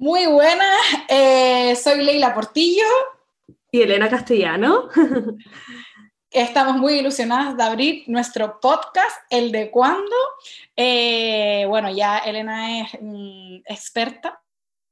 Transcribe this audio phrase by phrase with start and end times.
[0.00, 0.80] Muy buenas,
[1.10, 2.86] eh, soy Leila Portillo.
[3.70, 4.88] Y Elena Castellano.
[6.30, 10.16] Estamos muy ilusionadas de abrir nuestro podcast, El de Cuándo.
[10.74, 14.40] Eh, bueno, ya Elena es mm, experta,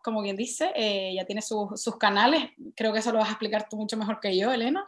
[0.02, 2.42] como quien dice, eh, ya tiene sus canales.
[2.76, 4.84] Creo que eso lo vas a explicar tú mucho mejor que yo, Elena.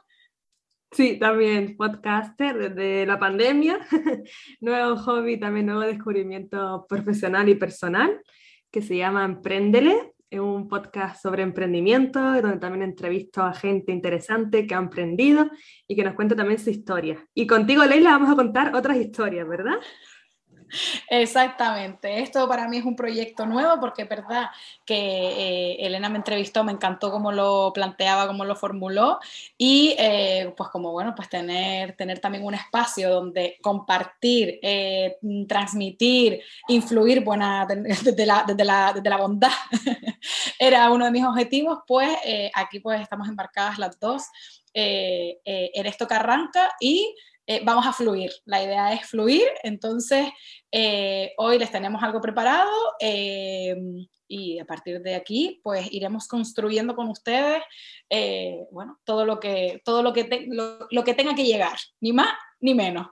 [0.93, 3.79] Sí, también podcaster desde la pandemia,
[4.61, 8.21] nuevo hobby, también nuevo descubrimiento profesional y personal
[8.71, 10.15] que se llama Emprendele.
[10.31, 15.51] Es un podcast sobre emprendimiento, donde también entrevisto a gente interesante que ha emprendido
[15.89, 17.27] y que nos cuenta también su historia.
[17.35, 19.75] Y contigo, Leila, vamos a contar otras historias, ¿verdad?
[21.09, 22.21] Exactamente.
[22.21, 24.51] Esto para mí es un proyecto nuevo porque es verdad
[24.85, 29.19] que eh, Elena me entrevistó, me encantó cómo lo planteaba, cómo lo formuló
[29.57, 35.17] y eh, pues como bueno, pues tener, tener también un espacio donde compartir, eh,
[35.49, 39.51] transmitir, influir buena, desde, la, desde, la, desde la bondad
[40.59, 42.11] era uno de mis objetivos, pues
[42.55, 44.25] aquí pues estamos embarcadas las dos
[44.73, 47.15] en esto que arranca y
[47.51, 48.31] eh, vamos a fluir.
[48.45, 50.29] La idea es fluir, entonces
[50.71, 52.71] eh, hoy les tenemos algo preparado
[53.01, 53.75] eh,
[54.29, 57.61] y a partir de aquí pues iremos construyendo con ustedes,
[58.71, 62.29] bueno, todo lo que, todo lo que, lo, que tenga que llegar, ni más
[62.61, 63.09] ni menos.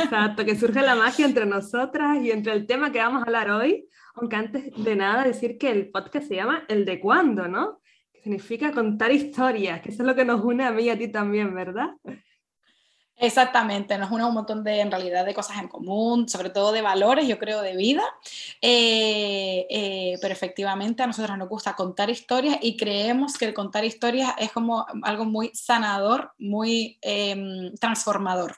[0.00, 3.50] Exacto, que surge la magia entre nosotras y entre el tema que vamos a hablar
[3.50, 7.80] hoy, aunque antes de nada decir que el podcast se llama El de cuándo, ¿no?
[8.12, 10.96] Que significa contar historias, que eso es lo que nos une a mí y a
[10.96, 11.88] ti también, ¿verdad?
[13.18, 16.82] Exactamente, nos une un montón de, en realidad, de cosas en común, sobre todo de
[16.82, 18.02] valores, yo creo, de vida.
[18.60, 24.32] Eh, eh, pero efectivamente a nosotros nos gusta contar historias y creemos que contar historias
[24.38, 28.56] es como algo muy sanador, muy em, transformador.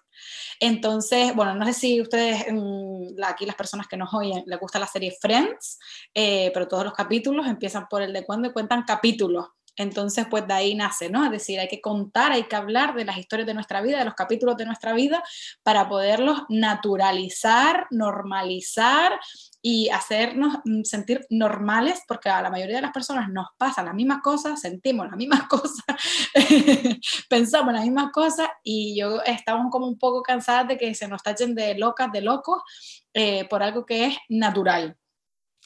[0.60, 4.78] Entonces, bueno, no sé si ustedes, mm, aquí las personas que nos oyen, les gusta
[4.78, 5.78] la serie Friends,
[6.14, 9.46] eh, pero todos los capítulos empiezan por el de cuando y cuentan capítulos.
[9.76, 11.24] Entonces, pues de ahí nace, ¿no?
[11.24, 14.04] Es decir, hay que contar, hay que hablar de las historias de nuestra vida, de
[14.04, 15.22] los capítulos de nuestra vida,
[15.62, 19.18] para poderlos naturalizar, normalizar
[19.60, 23.92] y hacernos mm, sentir normales, porque a la mayoría de las personas nos pasa la
[23.92, 25.84] misma cosa, sentimos las mismas cosas,
[27.28, 31.22] pensamos las mismas cosas y yo estamos como un poco cansadas de que se nos
[31.22, 32.62] tachen de locas, de locos,
[33.12, 34.96] eh, por algo que es natural.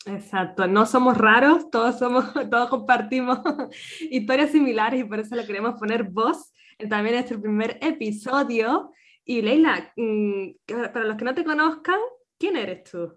[0.06, 3.40] Exacto, no somos raros, todos, somos, todos compartimos
[4.10, 6.52] historias similares y por eso le queremos poner voz
[6.88, 8.92] también en este primer episodio.
[9.24, 10.50] Y Leila, mm,
[10.92, 11.98] para los que no te conozcan,
[12.38, 13.12] ¿quién eres tú?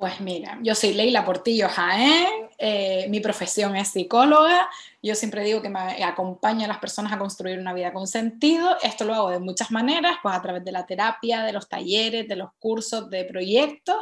[0.00, 4.66] Pues mira, yo soy Leila Portillo Jaén, eh, mi profesión es psicóloga,
[5.02, 8.78] yo siempre digo que me acompaña a las personas a construir una vida con sentido,
[8.82, 12.26] esto lo hago de muchas maneras, pues a través de la terapia, de los talleres,
[12.26, 13.96] de los cursos, de proyectos,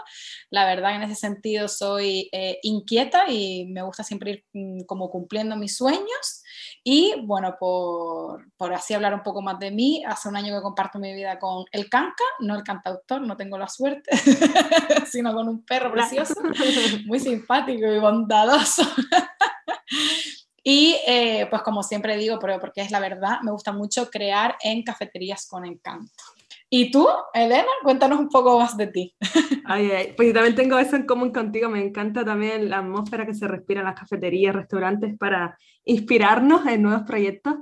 [0.50, 5.10] la verdad en ese sentido soy eh, inquieta y me gusta siempre ir mm, como
[5.10, 6.44] cumpliendo mis sueños
[6.84, 10.62] y bueno, por, por, así hablar un poco más de mí, hace un año que
[10.62, 14.10] comparto mi vida con el canca, no el cantautor, no tengo la suerte,
[15.10, 16.34] sino con un perro precioso,
[17.06, 18.82] muy simpático y bondadoso.
[20.62, 24.56] y eh, pues como siempre digo, pero porque es la verdad, me gusta mucho crear
[24.62, 26.24] en cafeterías con encanto.
[26.70, 27.64] ¿Y tú, Elena?
[27.82, 29.16] Cuéntanos un poco más de ti.
[29.64, 31.68] Ay, ay, pues yo también tengo eso en común contigo.
[31.68, 36.82] Me encanta también la atmósfera que se respira en las cafeterías, restaurantes para inspirarnos en
[36.82, 37.54] nuevos proyectos.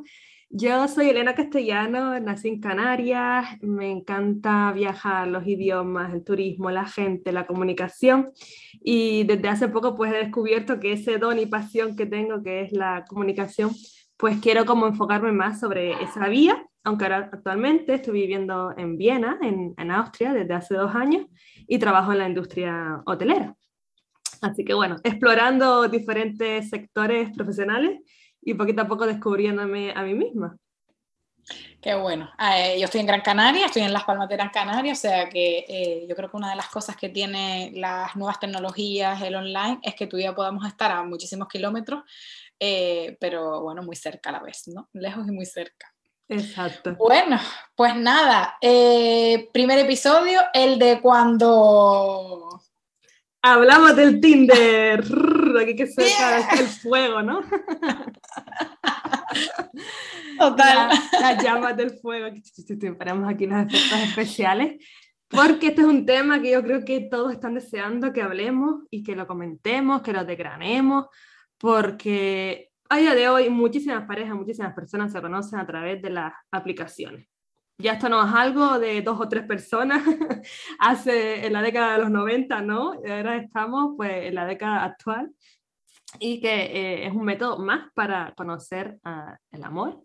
[0.48, 6.86] Yo soy Elena Castellano, nací en Canarias, me encanta viajar, los idiomas, el turismo, la
[6.86, 8.30] gente, la comunicación
[8.80, 12.62] y desde hace poco pues he descubierto que ese don y pasión que tengo, que
[12.62, 13.72] es la comunicación,
[14.16, 19.40] pues quiero como enfocarme más sobre esa vía, aunque ahora actualmente estoy viviendo en Viena,
[19.42, 21.26] en, Austria, desde hace dos años
[21.66, 23.56] y trabajo en la industria hotelera.
[24.40, 27.98] Así que bueno, explorando diferentes sectores profesionales
[28.40, 30.56] y poquito a poco descubriéndome a mí misma.
[31.82, 32.30] Qué bueno.
[32.38, 35.28] Eh, yo estoy en Gran Canaria, estoy en Las Palmas de Gran Canaria, o sea
[35.28, 39.34] que eh, yo creo que una de las cosas que tiene las nuevas tecnologías, el
[39.34, 42.04] online, es que tú y yo podamos estar a muchísimos kilómetros,
[42.60, 44.88] eh, pero bueno, muy cerca a la vez, ¿no?
[44.92, 45.95] Lejos y muy cerca.
[46.28, 46.96] Exacto.
[46.96, 47.38] Bueno,
[47.74, 48.56] pues nada,
[49.52, 52.62] primer episodio, el de cuando...
[53.42, 55.04] Hablamos del Tinder,
[55.60, 56.02] aquí que se
[56.58, 57.42] el fuego, ¿no?
[60.38, 60.90] Total.
[61.20, 62.26] las llamas del fuego.
[62.98, 64.84] Paramos aquí los efectos especiales.
[65.28, 69.02] Porque este es un tema que yo creo que todos están deseando que hablemos y
[69.02, 71.06] que lo comentemos, que lo desgranemos,
[71.58, 76.32] porque a día de hoy muchísimas parejas, muchísimas personas se conocen a través de las
[76.50, 77.28] aplicaciones.
[77.78, 80.02] Ya esto no es algo de dos o tres personas
[80.78, 82.92] hace en la década de los 90, ¿no?
[82.92, 85.30] Ahora estamos pues en la década actual
[86.18, 90.02] y que eh, es un método más para conocer uh, el amor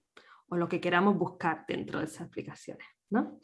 [0.49, 3.39] o lo que queramos buscar dentro de esas aplicaciones, ¿no?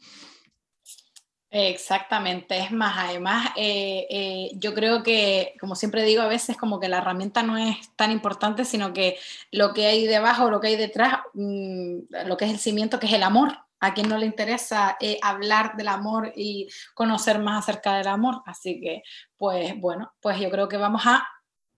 [1.50, 6.78] Exactamente, es más, además, eh, eh, yo creo que, como siempre digo, a veces como
[6.78, 9.16] que la herramienta no es tan importante, sino que
[9.50, 13.06] lo que hay debajo, lo que hay detrás, mmm, lo que es el cimiento, que
[13.06, 13.56] es el amor.
[13.80, 18.42] A quien no le interesa eh, hablar del amor y conocer más acerca del amor.
[18.44, 19.02] Así que,
[19.36, 21.24] pues bueno, pues yo creo que vamos a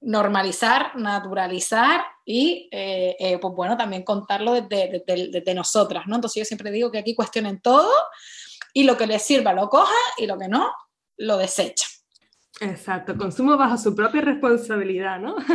[0.01, 6.15] normalizar, naturalizar y, pues bueno, también contarlo desde, desde, desde, nosotras, ¿no?
[6.15, 7.93] Entonces yo siempre digo que aquí cuestionen todo
[8.73, 10.73] y lo que les sirva lo coja y lo que no,
[11.17, 11.87] lo desecha.
[12.61, 15.37] Exacto, consumo bajo su propia responsabilidad, ¿no?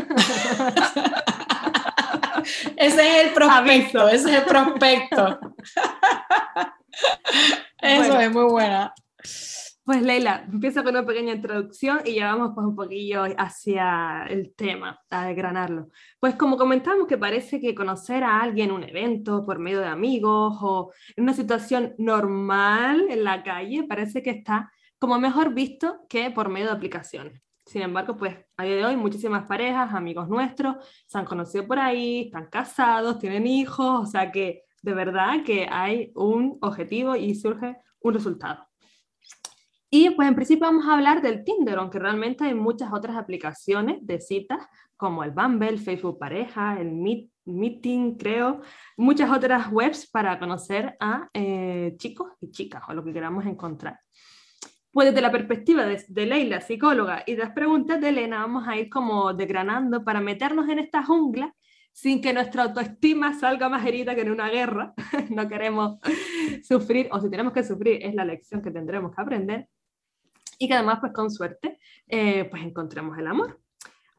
[2.77, 5.39] ese es el prospecto, ese es el prospecto.
[7.81, 8.21] Eso bueno.
[8.21, 8.93] es muy buena.
[9.85, 14.55] Pues Leila, empieza con una pequeña introducción y ya vamos pues un poquillo hacia el
[14.55, 15.89] tema, a desgranarlo.
[16.19, 19.85] Pues como comentamos que parece que conocer a alguien en un evento por medio de
[19.85, 25.99] amigos o en una situación normal en la calle parece que está como mejor visto
[26.09, 27.43] que por medio de aplicaciones.
[27.63, 31.77] Sin embargo, pues a día de hoy muchísimas parejas, amigos nuestros, se han conocido por
[31.77, 37.35] ahí, están casados, tienen hijos, o sea que de verdad que hay un objetivo y
[37.35, 38.65] surge un resultado.
[39.97, 44.05] Y pues en principio vamos a hablar del Tinder, aunque realmente hay muchas otras aplicaciones
[44.05, 48.59] de citas como el Bumble, Facebook Pareja, el Meet, Meeting, creo,
[48.97, 53.97] muchas otras webs para conocer a eh, chicos y chicas o lo que queramos encontrar.
[54.91, 58.75] Pues desde la perspectiva de, de, Leila, psicóloga, y las preguntas de Elena, vamos a
[58.75, 61.55] ir como desgranando para meternos en esta jungla
[61.93, 64.93] sin que nuestra autoestima salga más herida que en una guerra.
[65.29, 65.99] no queremos
[66.67, 69.69] sufrir, o si tenemos que sufrir, es la lección que tendremos que aprender
[70.59, 73.59] y que además, pues con suerte, eh, pues encontremos el amor.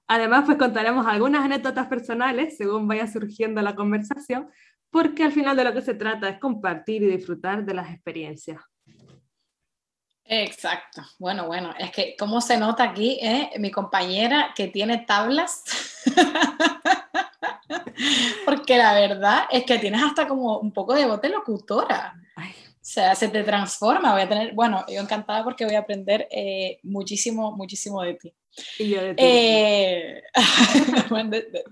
[0.09, 4.49] Además, pues contaremos algunas anécdotas personales según vaya surgiendo la conversación,
[4.91, 8.61] porque al final de lo que se trata es compartir y disfrutar de las experiencias.
[10.29, 11.03] Exacto.
[11.19, 13.51] Bueno, bueno, es que como se nota aquí, eh?
[13.59, 15.63] mi compañera que tiene tablas,
[18.45, 22.21] porque la verdad es que tienes hasta como un poco de bote locutora.
[22.35, 22.53] Ay,
[22.89, 24.13] sea, se te transforma.
[24.13, 28.33] Voy a tener, bueno, yo encantada porque voy a aprender eh, muchísimo, muchísimo de ti.
[28.79, 29.23] Y yo de ti.
[29.25, 30.23] Eh,
[31.11, 31.65] de, de,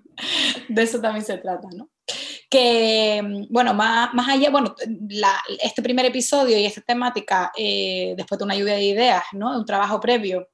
[0.68, 1.88] de, eso también se trata, ¿no?
[2.50, 4.74] Que, bueno, más, más allá, bueno,
[5.08, 9.52] la, este primer episodio y esta temática, eh, después de una lluvia de ideas, ¿no?
[9.52, 10.48] De un trabajo previo,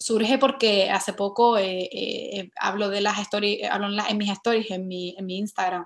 [0.00, 4.30] surge porque hace poco eh, eh, hablo de las stories, hablo en, la, en, mis
[4.30, 5.84] stories, en mi, en mi Instagram,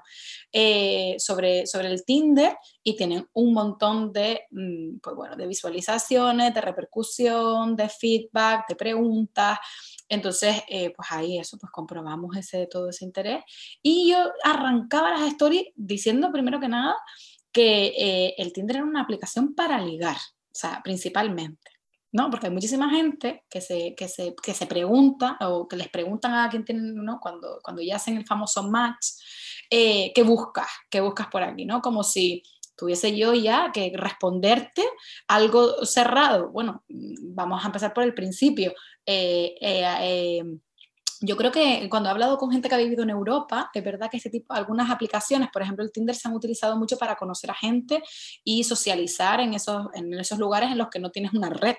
[0.53, 6.55] eh, sobre, sobre el Tinder y tienen un montón de, mm, pues bueno, de visualizaciones,
[6.55, 9.59] de repercusión, de feedback, de preguntas.
[10.09, 13.43] Entonces, pues ahí eso, pues comprobamos ese, todo ese interés.
[13.83, 16.95] Y yo arrancaba las stories diciendo primero que nada
[17.51, 21.74] que el Tinder era una aplicación para ligar, o sea, principalmente.
[22.15, 22.31] ¿No?
[22.31, 26.33] Porque hay muchísima gente que se, que se, que se pregunta o que les preguntan
[26.33, 27.19] a quien tienen, ¿no?
[27.21, 29.07] Cuando, cuando ya hacen el famoso match,
[29.69, 30.69] eh, ¿qué buscas?
[30.89, 31.65] ¿Qué buscas por aquí?
[31.65, 31.83] ¿no?
[31.83, 32.45] Como si
[32.77, 34.85] tuviese yo ya que responderte
[35.27, 36.51] algo cerrado.
[36.51, 38.73] Bueno, vamos a empezar por el principio.
[39.05, 40.45] Eh, eh,
[41.21, 44.11] yo creo que cuando he hablado con gente que ha vivido en Europa, es verdad
[44.11, 47.51] que este tipo, algunas aplicaciones, por ejemplo el Tinder, se han utilizado mucho para conocer
[47.51, 48.03] a gente
[48.43, 51.77] y socializar en esos, en esos lugares en los que no tienes una red.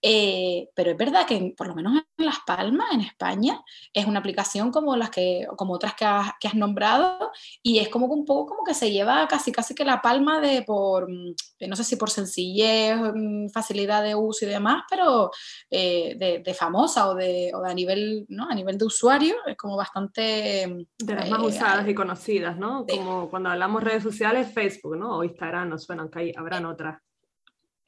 [0.00, 3.60] Eh, pero es verdad que por lo menos en Las Palmas, en España,
[3.92, 7.88] es una aplicación como las que, como otras que has, que has, nombrado, y es
[7.88, 11.34] como un poco como que se lleva casi casi que la palma de por, mm,
[11.68, 15.30] no sé si por sencillez, mm, facilidad de uso y demás, pero
[15.70, 18.48] eh, de, de, famosa o de, o de, a nivel, ¿no?
[18.48, 20.66] A nivel de usuario, es como bastante.
[20.68, 22.86] Mm, de las eh, más usadas y conocidas, ¿no?
[22.86, 25.18] Como cuando hablamos redes sociales, Facebook, ¿no?
[25.18, 27.00] O Instagram, nos suenan que hay, habrán otras.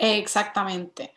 [0.00, 1.12] Exactamente.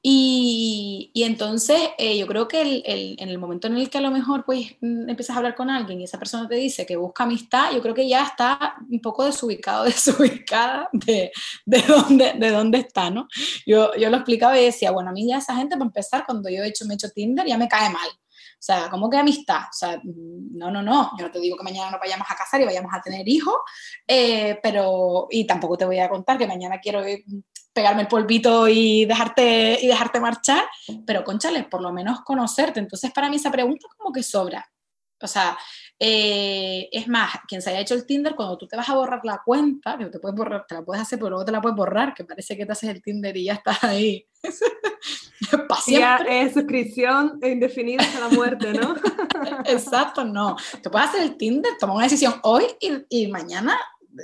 [0.00, 3.98] Y, y entonces eh, yo creo que el, el, en el momento en el que
[3.98, 6.86] a lo mejor pues mm, empiezas a hablar con alguien y esa persona te dice
[6.86, 11.32] que busca amistad, yo creo que ya está un poco desubicado, desubicada de,
[11.66, 13.26] de, dónde, de dónde está, ¿no?
[13.66, 16.48] Yo, yo lo explicaba y decía, bueno, a mí ya esa gente para empezar, cuando
[16.48, 18.08] yo he hecho, me he hecho Tinder, ya me cae mal.
[18.08, 19.62] O sea, ¿cómo que amistad?
[19.70, 21.12] O sea, no, no, no.
[21.16, 23.54] Yo no te digo que mañana nos vayamos a casar y vayamos a tener hijos,
[24.06, 27.02] eh, pero, y tampoco te voy a contar que mañana quiero
[27.78, 30.64] pegarme el polvito y dejarte, y dejarte marchar,
[31.06, 32.80] pero conchales, por lo menos conocerte.
[32.80, 34.68] Entonces, para mí esa pregunta como que sobra.
[35.22, 35.56] O sea,
[35.96, 39.20] eh, es más, quien se haya hecho el Tinder, cuando tú te vas a borrar
[39.22, 41.76] la cuenta, que te puedes borrar, te la puedes hacer, pero luego te la puedes
[41.76, 44.26] borrar, que parece que te haces el Tinder y ya estás ahí.
[45.84, 46.42] siempre.
[46.42, 48.96] es suscripción indefinida hasta la muerte, ¿no?
[49.66, 50.56] Exacto, no.
[50.82, 53.78] Te puedes hacer el Tinder, tomar una decisión hoy y, y mañana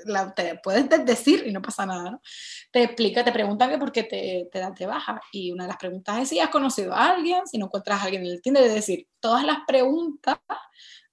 [0.05, 2.23] la, te puedes decir y no pasa nada, ¿no?
[2.71, 5.21] Te explica, te preguntan que por qué te, te dan de baja.
[5.33, 8.05] Y una de las preguntas es si has conocido a alguien, si no encuentras a
[8.05, 10.39] alguien en el Tinder, es decir, todas las preguntas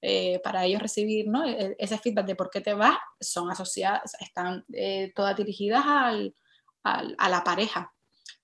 [0.01, 1.45] eh, para ellos recibir ¿no?
[1.45, 6.35] E, ese feedback de por qué te vas son asociadas, están eh, todas dirigidas al,
[6.83, 7.93] al, a la pareja.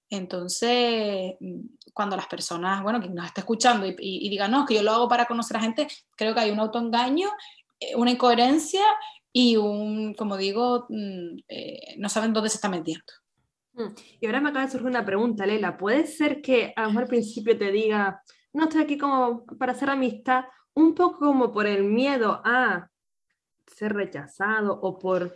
[0.09, 1.61] Entonces, mm,
[1.93, 4.91] cuando las personas, bueno, quien nos está escuchando y, y, digan, no, que yo lo
[4.91, 7.29] hago para conocer a gente, creo que hay un autoengaño,
[7.79, 8.83] eh, una incoherencia
[9.39, 11.37] y un, como digo, mm,
[11.99, 13.13] no saben dónde se está metiendo.
[13.73, 15.77] Mm, y ahora me acaba de surgir una pregunta, Lela.
[15.77, 19.73] ¿Puede ser que a lo mejor al principio te diga, no estoy aquí como para
[19.73, 22.89] hacer amistad, un poco como por el miedo a
[23.67, 25.35] ser rechazado o por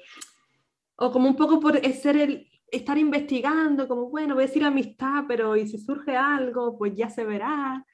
[0.96, 5.26] o como un poco por ser el estar investigando, como bueno, voy a decir amistad,
[5.28, 7.86] pero y si surge algo, pues ya se verá.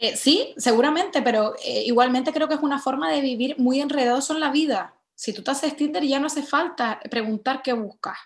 [0.00, 4.32] Eh, sí, seguramente, pero eh, igualmente creo que es una forma de vivir muy enredoso
[4.32, 4.94] en la vida.
[5.14, 8.16] Si tú te haces Tinder ya no hace falta preguntar qué buscas.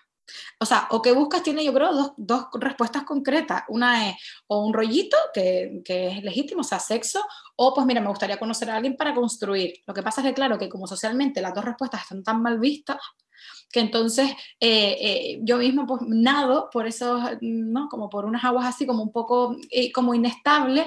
[0.59, 3.63] O sea, o que buscas tiene, yo creo, dos, dos, respuestas concretas.
[3.67, 4.15] Una es
[4.47, 7.21] o un rollito, que, que, es legítimo, o sea, sexo,
[7.57, 9.73] o pues mira, me gustaría conocer a alguien para construir.
[9.85, 12.57] Lo que pasa es que, claro, que como socialmente las dos respuestas están tan mal
[12.57, 12.97] vistas,
[13.75, 17.89] que entonces eh, eh, yo mismo pues nado por esos, ¿no?
[17.89, 20.85] Como por unas aguas así como un poco eh, como inestables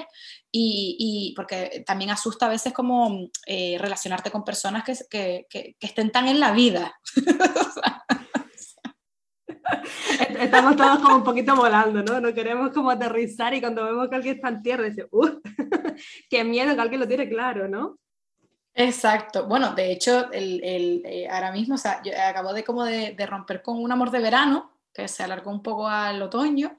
[0.51, 5.45] y, y, porque también asusta a veces como eh, relacionarte con personas que, que,
[5.79, 6.99] que, estén tan en la vida.
[10.39, 12.19] Estamos todos como un poquito volando, ¿no?
[12.19, 15.39] No queremos como aterrizar y cuando vemos que alguien está en tierra, decimos, ¡uh!
[16.27, 17.99] ¡Qué miedo que alguien lo tiene claro, ¿no?
[18.73, 19.45] Exacto.
[19.47, 23.13] Bueno, de hecho, el, el, eh, ahora mismo, o sea, yo acabo de como de,
[23.25, 26.77] romper con un amor de verano, que se alargó un poco al otoño,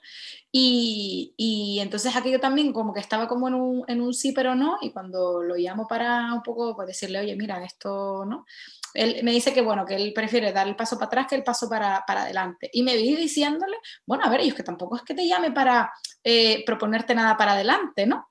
[0.51, 4.55] y, y, entonces aquello también como que estaba como en un, en un sí pero
[4.55, 8.47] no, y cuando lo llamo para un poco, pues decirle, oye, mira, esto, ¿no?
[8.95, 11.45] él me dice que bueno, que él prefiere dar el paso para atrás que el
[11.45, 12.69] paso para, para adelante.
[12.73, 15.93] Y me vi diciéndole, bueno, a ver, ellos que tampoco es que te llame para
[16.25, 18.31] eh, proponerte nada para adelante, ¿no?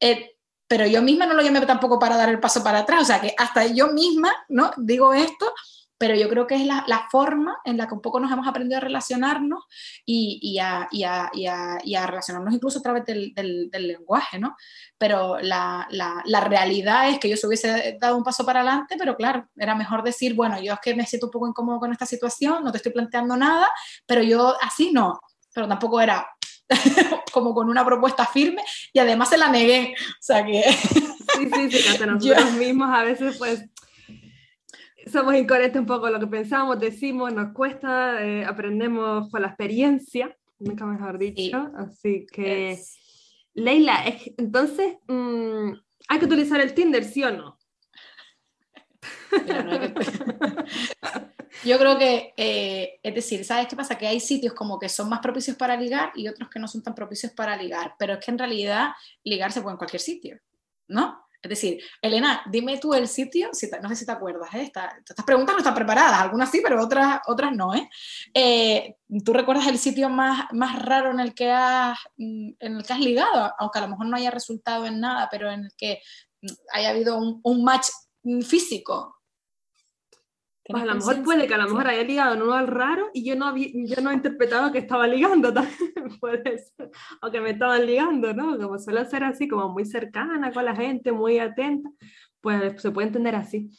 [0.00, 0.37] Eh,
[0.68, 3.20] pero yo misma no lo llamé tampoco para dar el paso para atrás, o sea
[3.20, 4.70] que hasta yo misma, ¿no?
[4.76, 5.52] Digo esto
[5.98, 8.46] pero yo creo que es la, la, forma en la que un poco nos hemos
[8.46, 9.64] aprendido a relacionarnos
[10.06, 14.38] y, y, a, y, a, y a, relacionarnos incluso a través del, del, del lenguaje,
[14.38, 14.56] ¿no?
[14.96, 19.16] Pero la, la, realidad es que yo se hubiese dado un paso para adelante, pero
[19.16, 22.06] claro, era mejor decir, bueno, yo es que me siento un poco incómodo con esta
[22.06, 23.68] situación, no te estoy planteando nada,
[24.06, 25.18] pero yo así no,
[25.52, 26.28] pero tampoco era
[27.32, 30.62] como con una propuesta firme y además se la negué, o sea que...
[30.62, 33.64] Sí, sí, sí, que nosotros mismos a veces pues
[35.10, 40.36] somos incoherentes un poco lo que pensamos, decimos, nos cuesta, eh, aprendemos con la experiencia,
[40.58, 41.34] nunca mejor dicho.
[41.34, 41.72] Sí.
[41.76, 42.78] Así que.
[43.54, 45.72] Leila, es, entonces, mmm,
[46.08, 47.58] ¿hay que utilizar el Tinder, sí o no?
[49.32, 49.94] no que...
[51.64, 53.96] Yo creo que, eh, es decir, ¿sabes qué pasa?
[53.96, 56.82] Que hay sitios como que son más propicios para ligar y otros que no son
[56.82, 58.90] tan propicios para ligar, pero es que en realidad
[59.24, 60.38] ligar se puede en cualquier sitio,
[60.88, 61.28] ¿no?
[61.40, 64.62] Es decir, Elena, dime tú el sitio, si no sé si te acuerdas, ¿eh?
[64.62, 67.74] Esta, estas preguntas no están preparadas, algunas sí, pero otras, otras no.
[67.74, 67.88] ¿eh?
[68.34, 72.84] Eh, tú recuerdas el sitio más, más raro en el, que has, mm, en el
[72.84, 73.54] que has ligado?
[73.58, 76.02] Aunque a lo mejor no haya resultado en nada, pero en el que
[76.72, 77.86] haya habido un, un match
[78.24, 79.17] mm, físico.
[80.68, 83.08] Pues a lo mejor puede que a lo mejor haya ligado en uno al raro
[83.14, 85.78] y yo no, había, yo no he interpretado que estaba ligando también,
[86.20, 86.90] puede ser.
[87.22, 88.58] o que me estaban ligando, ¿no?
[88.58, 91.88] Como suele ser así, como muy cercana con la gente, muy atenta,
[92.42, 93.70] pues se puede entender así.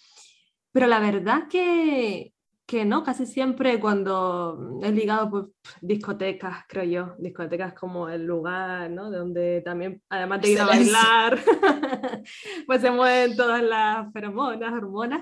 [0.71, 2.33] Pero la verdad que,
[2.65, 5.45] que no, casi siempre cuando he ligado, pues
[5.81, 9.11] discotecas, creo yo, discotecas como el lugar, ¿no?
[9.11, 11.39] De donde también, además de ir a bailar,
[12.65, 15.21] pues se mueven todas las feromonas, hormonas.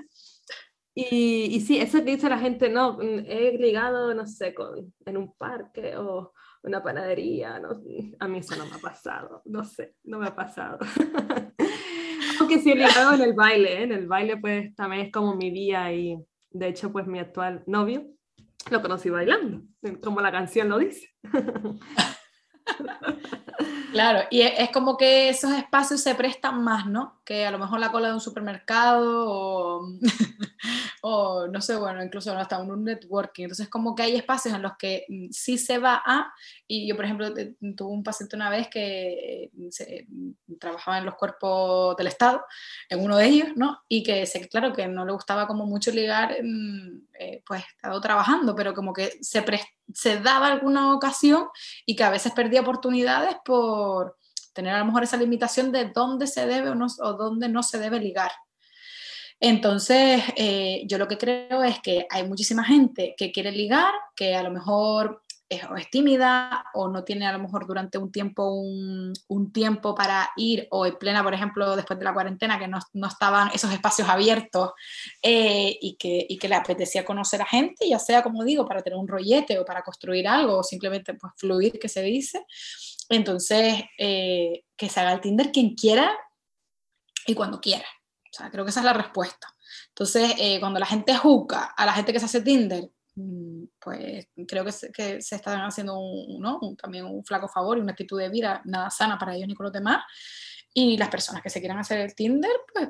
[1.00, 4.92] Y, y, sí, eso que dice la gente, no, mm, he ligado, no sé, con,
[5.06, 6.32] en un parque o
[6.64, 7.68] una panadería, no,
[8.18, 10.78] a mí eso no me ha pasado, no sé, no me ha pasado.
[12.40, 13.82] Aunque sí he ligado en el baile, ¿eh?
[13.84, 16.18] en el baile pues también es como mi día y
[16.50, 18.04] de hecho pues mi actual novio
[18.68, 19.62] lo conocí bailando,
[20.02, 21.10] como la canción lo dice.
[23.92, 27.20] Claro, y es como que esos espacios se prestan más, ¿no?
[27.24, 29.88] Que a lo mejor la cola de un supermercado o,
[31.02, 33.44] o no sé, bueno, incluso hasta un networking.
[33.44, 36.32] Entonces, como que hay espacios en los que mm, sí se va a,
[36.66, 41.14] y yo, por ejemplo, tuve un paciente una vez que eh, mm, trabajaba en los
[41.14, 42.44] cuerpos del Estado,
[42.90, 43.80] en uno de ellos, ¿no?
[43.88, 46.36] Y que, claro, que no le gustaba como mucho ligar,
[47.18, 49.42] eh, pues, estado trabajando, pero como que se,
[49.94, 51.46] se daba alguna ocasión
[51.86, 54.16] y que a veces perdía oportunidades por
[54.52, 57.78] tener a lo mejor esa limitación de dónde se debe o, no, dónde no se
[57.78, 58.32] debe ligar.
[59.40, 64.34] Entonces, eh, yo lo que creo es que hay muchísima gente que quiere ligar, que
[64.34, 68.12] a lo mejor es, o es tímida o no tiene a lo mejor durante un
[68.12, 69.12] tiempo un,
[69.52, 73.50] tiempo para ir o en plena, por ejemplo, después de la cuarentena, que no, estaban
[73.54, 74.72] esos espacios abiertos
[75.22, 78.82] eh, y, que, y que le apetecía conocer a gente, ya sea, como digo, para
[78.82, 82.44] tener un rollete o para construir algo o simplemente pues, fluir, que se dice.
[83.08, 86.14] Entonces, eh, que se haga el Tinder quien quiera
[87.26, 87.86] y cuando quiera.
[88.30, 89.48] O sea, creo que esa es la respuesta.
[89.88, 92.90] Entonces, eh, cuando la gente juzga a la gente que se hace Tinder,
[93.80, 96.60] pues creo que se, que se están haciendo un, ¿no?
[96.80, 99.64] también un flaco favor y una actitud de vida nada sana para ellos ni con
[99.64, 100.04] los demás.
[100.74, 102.88] Y las personas que se quieran hacer el Tinder, pues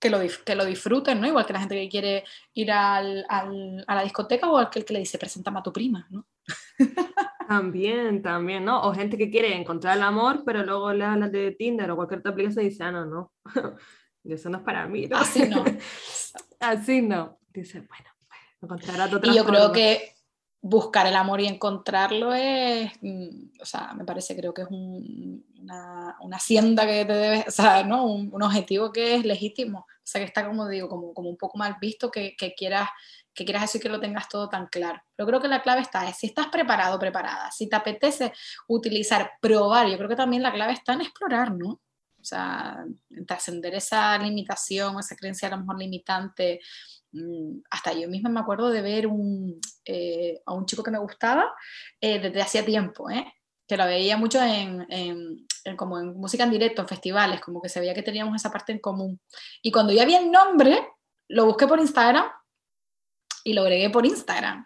[0.00, 1.26] que lo, que lo disfruten, ¿no?
[1.26, 4.92] Igual que la gente que quiere ir al, al, a la discoteca o aquel que
[4.92, 6.26] le dice, preséntame a tu prima, ¿no?
[7.48, 8.82] También, también, ¿no?
[8.82, 12.20] O gente que quiere encontrar el amor, pero luego le hablan de Tinder o cualquier
[12.20, 13.32] otra aplicación y dice, ah, no, no,
[14.24, 15.06] eso no es para mí.
[15.06, 15.18] ¿no?
[15.18, 15.62] Así no.
[16.60, 17.38] Así no.
[17.52, 18.10] Dice, bueno,
[19.32, 20.14] Y yo creo que
[20.60, 26.16] buscar el amor y encontrarlo es, mm, o sea, me parece, creo que es una,
[26.20, 28.06] una, hacienda que te debe, o sea, ¿no?
[28.06, 29.80] Un, un, objetivo que es legítimo.
[29.80, 32.88] O sea, que está, como digo, como, como un poco mal visto que, que quieras
[33.34, 35.02] que quieras decir que lo tengas todo tan claro.
[35.16, 38.32] Pero creo que la clave está es si estás preparado, preparada, si te apetece
[38.68, 41.68] utilizar, probar, yo creo que también la clave está en explorar, ¿no?
[42.20, 46.60] O sea, en trascender esa limitación, esa creencia a lo mejor limitante.
[47.14, 50.98] Mm, hasta yo misma me acuerdo de ver un, eh, a un chico que me
[50.98, 51.54] gustaba
[52.00, 53.32] eh, desde hacía tiempo, ¿eh?
[53.68, 57.68] que lo veía mucho en, en, como en música en directo, en festivales, como que
[57.68, 59.20] se veía que teníamos esa parte en común.
[59.62, 60.88] Y cuando ya vi el nombre,
[61.28, 62.26] lo busqué por Instagram
[63.44, 64.64] y lo agregué por Instagram.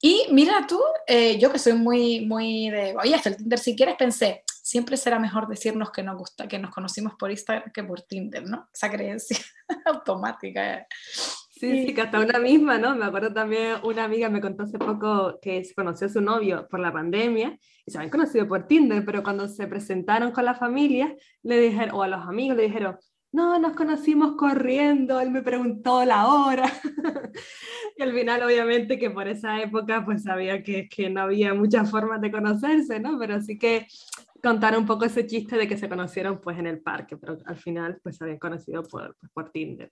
[0.00, 3.74] Y mira tú, eh, yo que soy muy, muy de, oye, hasta el Tinder si
[3.74, 7.82] quieres, pensé, siempre será mejor decirnos que nos gusta, que nos conocimos por Instagram que
[7.82, 8.68] por Tinder, ¿no?
[8.72, 9.38] Esa creencia
[9.84, 10.86] automática.
[11.58, 12.94] Sí, sí, que hasta una misma, ¿no?
[12.94, 16.68] Me acuerdo también, una amiga me contó hace poco que se conoció a su novio
[16.70, 20.54] por la pandemia y se habían conocido por Tinder, pero cuando se presentaron con la
[20.54, 22.96] familia, le dijeron, o a los amigos le dijeron,
[23.32, 26.72] no, nos conocimos corriendo, él me preguntó la hora.
[27.96, 31.90] y al final, obviamente, que por esa época, pues sabía que, que no había muchas
[31.90, 33.18] formas de conocerse, ¿no?
[33.18, 33.86] Pero sí que
[34.42, 37.56] contar un poco ese chiste de que se conocieron pues en el parque, pero al
[37.56, 39.90] final pues se habían conocido por, por Tinder.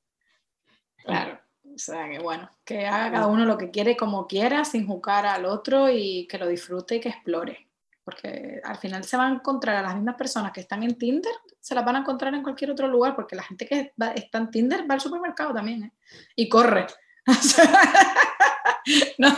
[1.05, 1.39] Claro,
[1.77, 5.27] o sea que bueno, que haga cada uno lo que quiere como quiera, sin juzgar
[5.27, 7.67] al otro y que lo disfrute y que explore
[8.07, 11.33] porque al final se van a encontrar a las mismas personas que están en Tinder,
[11.61, 14.53] se las van a encontrar en cualquier otro lugar, porque la gente que está en
[14.53, 15.93] Tinder va al supermercado también, ¿eh?
[16.37, 16.87] y corre.
[19.19, 19.37] no,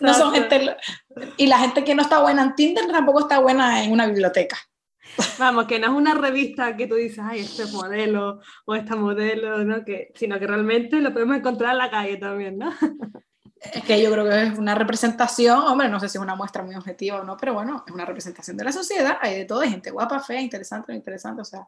[0.00, 0.76] no son gente,
[1.36, 4.58] y la gente que no está buena en Tinder tampoco está buena en una biblioteca.
[5.38, 9.64] Vamos, que no es una revista que tú dices, ay, este modelo o esta modelo,
[9.64, 9.84] ¿no?
[9.84, 12.72] que, sino que realmente lo podemos encontrar en la calle también, ¿no?
[13.62, 16.64] Es que yo creo que es una representación, hombre, no sé si es una muestra
[16.64, 19.60] muy objetiva o no, pero bueno, es una representación de la sociedad, hay de todo,
[19.60, 21.64] hay gente guapa, fea, interesante, interesante, o sea.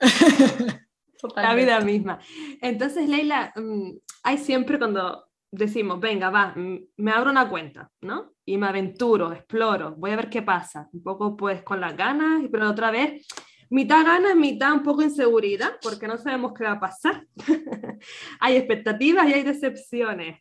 [1.36, 2.20] la vida misma.
[2.60, 3.90] Entonces, Leila, mm,
[4.22, 8.34] hay siempre cuando decimos, venga, va, mm, me abro una cuenta, ¿no?
[8.48, 12.42] Y me aventuro, exploro, voy a ver qué pasa, un poco pues con las ganas,
[12.50, 13.26] pero otra vez
[13.68, 17.26] mitad ganas, mitad un poco inseguridad, porque no sabemos qué va a pasar.
[18.40, 20.40] hay expectativas y hay decepciones.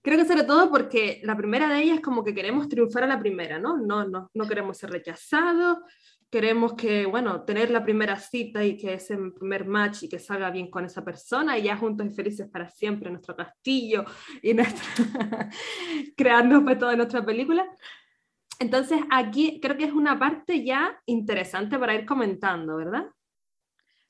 [0.00, 3.08] Creo que sobre todo porque la primera de ellas es como que queremos triunfar a
[3.08, 3.76] la primera, ¿no?
[3.76, 5.78] No, no, no queremos ser rechazados,
[6.30, 10.50] queremos que, bueno, tener la primera cita y que ese primer match y que salga
[10.50, 14.04] bien con esa persona y ya juntos y felices para siempre en nuestro castillo
[14.42, 15.50] y nuestra...
[16.16, 17.66] creando pues toda nuestra película.
[18.58, 23.06] Entonces aquí creo que es una parte ya interesante para ir comentando, ¿verdad?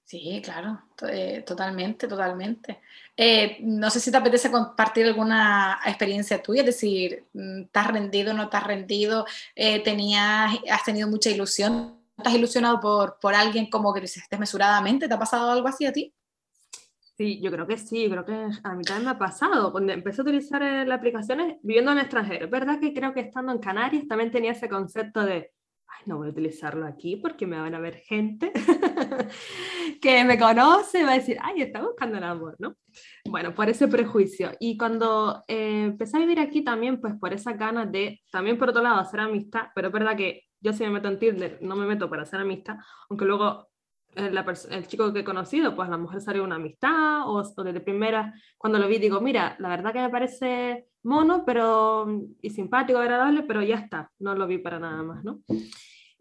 [0.04, 2.80] Sí, claro, eh, totalmente, totalmente.
[3.16, 8.32] Eh, no sé si te apetece compartir alguna experiencia tuya, es decir, mm, ¿estás rendido,
[8.32, 9.26] no estás rendido?
[9.56, 11.95] Eh, tenías, ¿Has tenido mucha ilusión?
[12.16, 15.08] ¿Estás ilusionado por, por alguien como que dices desmesuradamente?
[15.08, 16.14] ¿Te ha pasado algo así a ti?
[17.16, 19.72] Sí, yo creo que sí, creo que a mí también me ha pasado.
[19.72, 23.20] Cuando empecé a utilizar las aplicaciones viviendo en el extranjero, es verdad que creo que
[23.20, 25.52] estando en Canarias también tenía ese concepto de
[26.04, 28.52] no voy a utilizarlo aquí porque me van a ver gente
[30.00, 32.76] que me conoce va a decir, ay, está buscando el amor, ¿no?
[33.24, 34.52] Bueno, por ese prejuicio.
[34.60, 38.70] Y cuando eh, empecé a vivir aquí también, pues por esa ganas de, también por
[38.70, 41.76] otro lado, hacer amistad, pero es verdad que yo si me meto en Tinder, no
[41.76, 42.76] me meto para hacer amistad,
[43.08, 43.68] aunque luego
[44.14, 44.38] el,
[44.70, 47.80] el chico que he conocido, pues a lo mejor salió una amistad o, o desde
[47.80, 52.06] primera, cuando lo vi, digo, mira, la verdad que me parece mono, pero
[52.40, 55.40] y simpático, agradable, pero ya está, no lo vi para nada más, ¿no?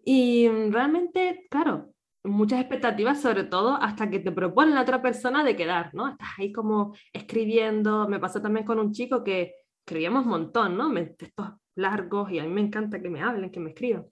[0.04, 5.56] Y realmente, claro, muchas expectativas, sobre todo hasta que te proponen la otra persona de
[5.56, 6.10] quedar, ¿no?
[6.10, 10.94] Estás ahí como escribiendo, me pasó también con un chico que escribíamos un montón, ¿no?
[11.18, 14.06] Textos largos y a mí me encanta que me hablen, que me escriban.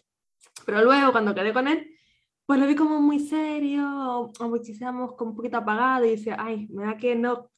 [0.66, 1.90] Pero luego cuando quedé con él,
[2.46, 6.68] pues lo vi como muy serio, o, muchísimo como un poquito apagado y decía, ay,
[6.70, 7.50] me da que no,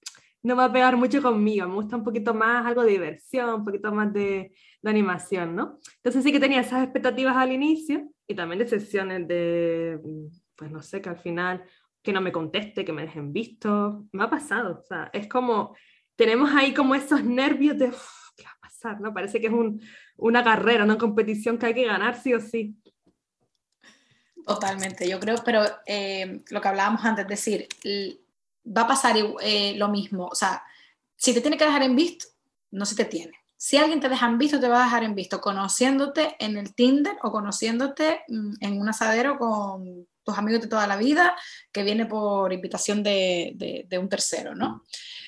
[0.43, 3.65] no va a pegar mucho conmigo, me gusta un poquito más algo de diversión, un
[3.65, 5.79] poquito más de, de animación, ¿no?
[5.97, 9.99] Entonces sí que tenía esas expectativas al inicio y también de sesiones de,
[10.55, 11.63] pues no sé, que al final
[12.03, 15.75] que no me conteste, que me dejen visto, me ha pasado, o sea, es como,
[16.15, 17.89] tenemos ahí como esos nervios de,
[18.37, 19.01] ¿qué va a pasar?
[19.01, 19.13] ¿no?
[19.13, 19.81] Parece que es un,
[20.17, 22.75] una carrera, una competición que hay que ganar sí o sí.
[24.45, 27.67] Totalmente, yo creo, pero eh, lo que hablábamos antes, decir,
[28.65, 30.63] va a pasar eh, lo mismo, o sea,
[31.15, 32.27] si te tiene que dejar en visto,
[32.71, 33.33] no se te tiene.
[33.57, 36.75] Si alguien te deja en visto, te va a dejar en visto conociéndote en el
[36.75, 41.35] Tinder o conociéndote mm, en un asadero con tus amigos de toda la vida,
[41.71, 44.83] que viene por invitación de, un tercero, ¿no?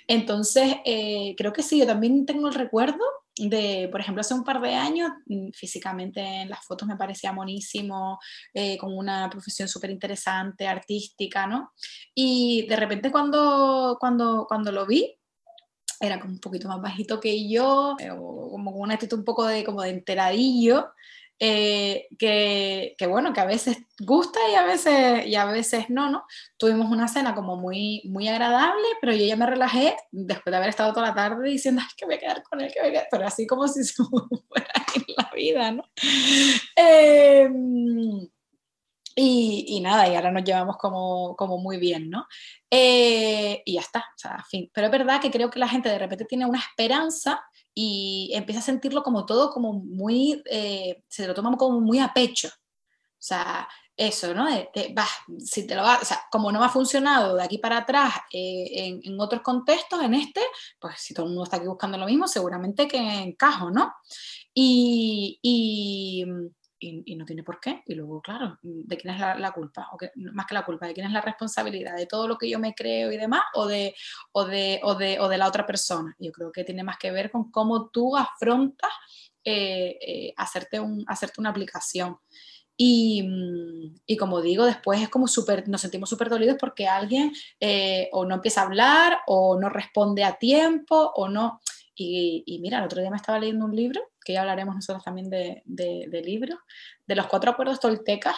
[0.08, 3.04] Entonces, eh, creo que sí, yo también tengo el recuerdo
[3.38, 7.32] de, por ejemplo, hace un par de años, mm, físicamente en las fotos me parecía
[7.32, 8.20] monísimo,
[8.54, 11.72] eh, con una profesión súper interesante, artística, ¿no?
[12.16, 15.16] Y de repente cuando, cuando, cuando lo vi,
[16.00, 19.46] era como un poquito más bajito que yo, eh, como con una actitud un poco
[19.46, 20.92] de, como de enteradillo,
[21.40, 26.26] eh, que, bueno, que a veces gusta y a veces, y a veces no, ¿no?
[26.58, 30.70] Tuvimos una cena como muy, muy agradable, pero yo ya me relajé después de haber
[30.70, 33.08] estado toda la tarde diciendo, que voy a quedar con él, que voy a quedar,
[33.12, 35.84] pero así como si se fuera en la vida, ¿no?
[39.20, 42.28] Y, y, nada, y ahora nos llevamos como, como muy bien, ¿no?
[42.70, 44.70] Eh, y ya está, o sea, fin.
[44.72, 47.44] Pero es verdad que creo que la gente de repente tiene una esperanza
[47.80, 52.12] y empieza a sentirlo como todo como muy, eh, se lo toma como muy a
[52.12, 52.48] pecho.
[52.48, 54.48] O sea, eso, ¿no?
[55.38, 58.16] si te lo va, o sea, como no me ha funcionado de aquí para atrás
[58.32, 60.42] eh, en, en, otros contextos, en este,
[60.80, 63.94] pues si todo el mundo está aquí buscando lo mismo, seguramente que encajo, ¿no?
[64.56, 66.26] Y,
[66.80, 67.84] y, no tiene por qué.
[67.86, 69.90] Y luego, claro, ¿de quién es la, culpa?
[69.94, 71.96] O que, más que la culpa, ¿de quién es la responsabilidad?
[71.96, 73.44] ¿De todo lo que yo me creo y demás?
[73.54, 73.96] ¿O de,
[74.32, 76.16] o de, o de, o de la otra persona?
[76.20, 78.92] Yo creo que tiene más que ver con cómo tú afrontas
[79.44, 82.18] eh, eh, hacerte, un, hacerte una aplicación.
[82.80, 83.28] Y,
[84.06, 88.24] y, como digo, después es como súper, nos sentimos súper dolidos porque alguien eh, o
[88.24, 91.60] no empieza a hablar o no responde a tiempo o no.
[91.96, 95.06] Y, y, mira, el otro día me estaba leyendo un libro que ya hablaremos nosotros
[95.06, 96.60] también de, de, libros,
[97.06, 98.36] de los cuatro acuerdos toltecas,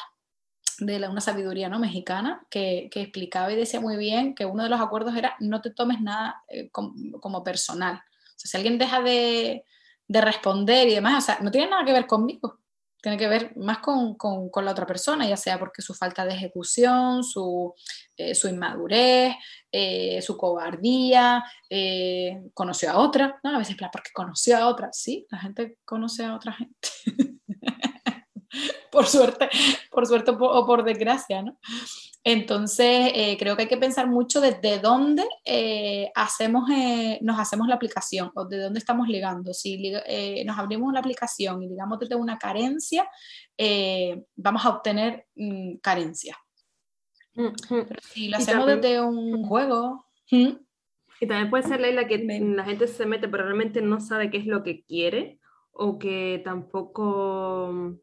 [0.78, 1.80] de la, una sabiduría ¿no?
[1.80, 5.62] mexicana, que, que, explicaba y decía muy bien que uno de los acuerdos era no
[5.62, 7.96] te tomes nada eh, como, como, personal.
[7.96, 9.66] O sea, si alguien deja de,
[10.08, 12.59] de, responder y demás, o sea, no tiene nada que ver conmigo,
[13.02, 16.26] tiene que ver más con, con, con la otra persona, ya sea porque su falta
[16.26, 17.74] de ejecución, su,
[18.18, 19.36] eh, su inmadurez,
[19.72, 23.56] eh, su cobardía, eh, conoció a otra, ¿no?
[23.56, 26.90] A veces, porque conoció a otra, sí, la gente conoce a otra gente.
[28.92, 29.50] por suerte,
[29.92, 31.60] por suerte o por desgracia, ¿no?
[32.24, 35.26] Entonces, creo que hay que pensar mucho desde dónde
[36.14, 36.70] hacemos,
[37.22, 39.54] nos hacemos la aplicación o de dónde estamos ligando.
[39.54, 39.94] Si
[40.46, 43.10] nos abrimos la aplicación y digamos desde una carencia,
[44.36, 46.38] vamos a obtener mm, carencia.
[47.34, 50.06] Pero si lo hacemos desde un juego.
[51.22, 54.38] Y también puede ser, Leila, que la gente se mete, pero realmente no sabe qué
[54.38, 55.40] es lo que quiere
[55.72, 58.00] o que tampoco.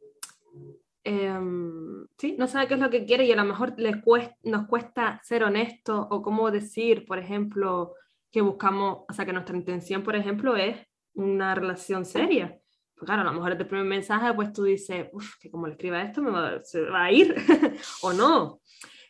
[1.09, 3.95] Em, sí, no sabe qué es lo que quiere y a lo mejor les
[4.43, 7.95] nos cuesta ser honestos o cómo decir, por ejemplo,
[8.33, 10.77] que buscamos, o sea, que nuestra intención, por ejemplo, es
[11.15, 12.59] una relación seria.
[12.97, 15.75] Pues claro, a lo mejor el primer mensaje, pues tú dices, uff, que como le
[15.75, 17.37] escriba esto, me va, se va a ir,
[18.03, 18.61] o no.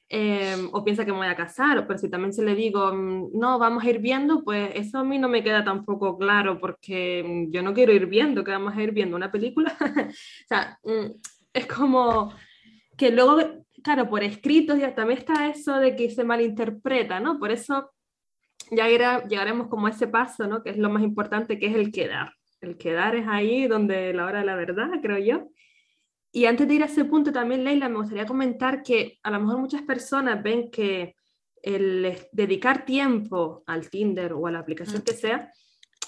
[0.08, 3.30] Em, o piensa que me voy a casar, pero si también se le digo, mm,
[3.32, 7.24] no, vamos a ir viendo, pues eso a mí no me queda tampoco claro, porque
[7.26, 9.74] mm, yo no quiero ir viendo, que vamos a ir viendo una película.
[10.10, 11.10] o sea, mm,
[11.56, 12.34] es como
[12.96, 13.38] que luego,
[13.82, 17.38] claro, por escritos ya también está eso de que se malinterpreta, ¿no?
[17.38, 17.92] Por eso
[18.70, 20.62] ya llegaremos como a ese paso, ¿no?
[20.62, 22.32] Que es lo más importante, que es el quedar.
[22.60, 25.48] El quedar es ahí donde la hora de la verdad, creo yo.
[26.32, 29.40] Y antes de ir a ese punto también, Leila, me gustaría comentar que a lo
[29.40, 31.14] mejor muchas personas ven que
[31.62, 35.50] el dedicar tiempo al Tinder o a la aplicación que sea,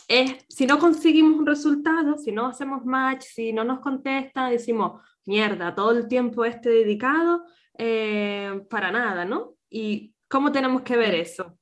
[0.08, 5.02] es, si no conseguimos un resultado, si no hacemos match, si no nos contesta, decimos,
[5.28, 7.44] mierda, todo el tiempo este dedicado
[7.76, 9.54] eh, para nada, ¿no?
[9.70, 11.58] ¿Y cómo tenemos que ver eso?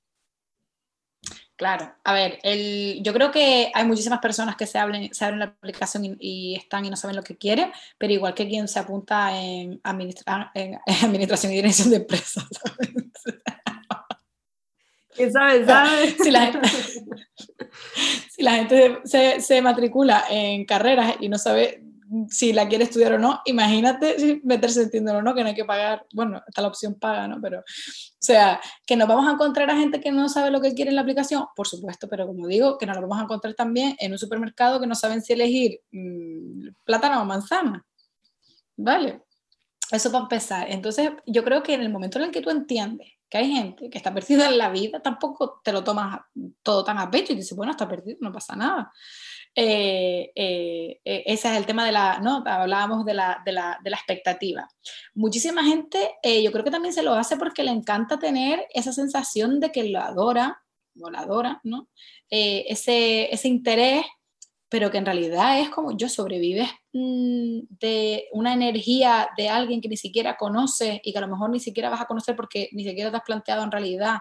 [1.57, 5.41] Claro, a ver, el, yo creo que hay muchísimas personas que se, abren, se abren
[5.41, 8.79] la aplicación y, están y no saben lo que quieren, pero igual que quien se
[8.79, 12.45] apunta en, en, administración y dirección de empresas.
[15.15, 15.65] ¿Quién sabe?
[15.65, 16.11] ¿sabe?
[16.11, 16.69] Si la gente,
[18.31, 21.86] si la gente se, se, matricula en carreras y no sabe
[22.29, 25.55] si la quiere estudiar o no, imagínate meterse en Tinder o no, que no hay
[25.55, 27.41] que pagar, bueno, está la opción paga, ¿no?
[27.41, 27.63] Pero, o
[28.19, 30.97] sea, que nos vamos a encontrar a gente que no sabe lo que quiere en
[30.97, 34.13] la aplicación, por supuesto, pero como digo, que nos lo vamos a encontrar también en
[34.13, 37.85] un supermercado que no saben si elegir mmm, plátano o manzana,
[38.77, 39.23] ¿vale?
[39.91, 40.71] Eso para empezar.
[40.71, 43.91] Entonces, yo creo que en el momento en el que tú entiendes que hay gente
[43.91, 46.21] que está perdida en la vida, tampoco te lo tomas
[46.63, 48.93] todo tan a pecho y dices, bueno, está perdido, no pasa nada.
[49.59, 52.45] Eh, eh, eh, ese es el tema de la, ¿no?
[52.45, 54.69] Hablábamos de la, de la, de la expectativa.
[55.15, 59.59] Muchísima gente, yo creo que también se lo hace porque le encanta tener esa sensación
[59.59, 60.63] de que lo adora,
[61.01, 61.89] o la adora, ¿no?
[62.29, 64.05] ese, ese interés,
[64.69, 69.89] pero que en realidad es como yo sobrevives mm, de una energía de alguien que
[69.89, 72.85] ni siquiera conoce y que a lo mejor ni siquiera vas a conocer porque ni
[72.85, 74.19] siquiera te has planteado en realidad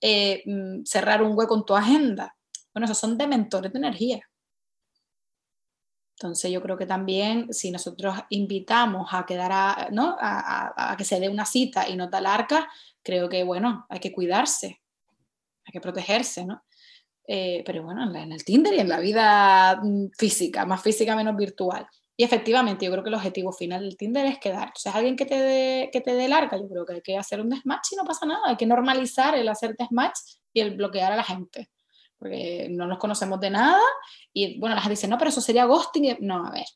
[0.00, 2.34] mm, cerrar un hueco en tu agenda.
[2.72, 4.22] Bueno, esos son dementores de energía.
[6.18, 11.44] Entonces yo creo que también si nosotros invitamos a quedar a, que se dé una
[11.44, 12.68] cita y no da larga,
[13.04, 14.80] creo que bueno, hay que cuidarse,
[15.64, 16.64] hay que protegerse, ¿no?
[17.24, 21.36] Eh, pero bueno, en, el Tinder y en la vida mm, física, más física, menos
[21.36, 21.86] virtual.
[22.16, 24.68] Y efectivamente, yo creo que el objetivo final del Tinder es quedar.
[24.68, 27.40] Entonces, alguien que te dé, que te dé larga, yo creo que hay que hacer
[27.40, 28.40] un desmatch y no pasa nada.
[28.46, 30.18] Hay que normalizar el hacer desmatch
[30.52, 31.70] y el bloquear a la gente
[32.18, 33.80] porque no nos conocemos de nada
[34.32, 36.18] y bueno, la gente dice, no, pero eso sería ghosting.
[36.20, 36.66] No, a ver,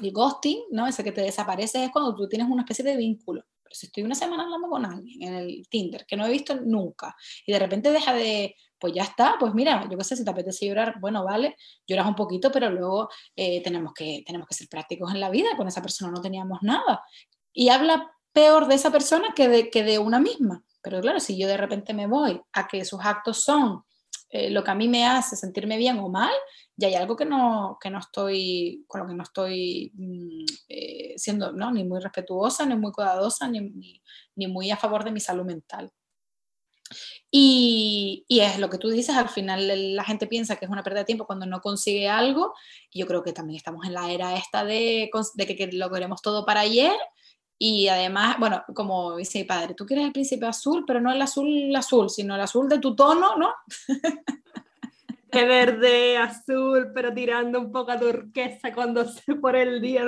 [0.00, 0.86] el ghosting, ¿no?
[0.86, 3.44] Ese que te desaparece es cuando tú tienes una especie de vínculo.
[3.62, 6.54] Pero si estoy una semana hablando con alguien en el Tinder que no he visto
[6.56, 7.14] nunca
[7.46, 10.30] y de repente deja de, pues ya está, pues mira, yo qué sé, si te
[10.30, 14.68] apetece llorar, bueno, vale, lloras un poquito, pero luego eh, tenemos, que, tenemos que ser
[14.68, 17.02] prácticos en la vida, con esa persona no teníamos nada.
[17.52, 20.64] Y habla peor de esa persona que de, que de una misma.
[20.80, 23.82] Pero claro, si yo de repente me voy a que sus actos son
[24.30, 26.34] eh, lo que a mí me hace sentirme bien o mal,
[26.76, 31.14] y hay algo que no, que no estoy, con lo que no estoy mm, eh,
[31.16, 34.00] siendo ni muy respetuosa, ni muy cuidadosa, ni,
[34.36, 35.90] ni, muy a favor de mi salud mental.
[37.30, 40.82] Y, y, es lo que tú dices, al final la gente piensa que es una
[40.82, 42.54] pérdida de tiempo cuando no consigue algo,
[42.90, 45.90] y yo creo que también estamos en la era esta de, de que, que lo
[45.90, 46.96] queremos todo para ayer,
[47.58, 51.20] y además, bueno, como dice mi padre, tú quieres el príncipe azul, pero no el
[51.20, 53.52] azul azul, sino el azul de tu tono, ¿no?
[55.30, 60.06] De verde, azul, pero tirando un poco a turquesa cuando se por el día.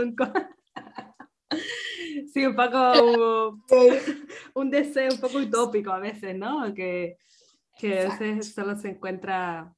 [2.32, 3.58] Sí, un poco
[4.54, 6.72] un deseo un poco utópico a veces, ¿no?
[6.72, 7.18] Que,
[7.78, 9.74] que a veces solo se encuentra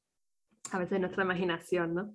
[0.71, 2.13] a veces en nuestra imaginación, ¿no?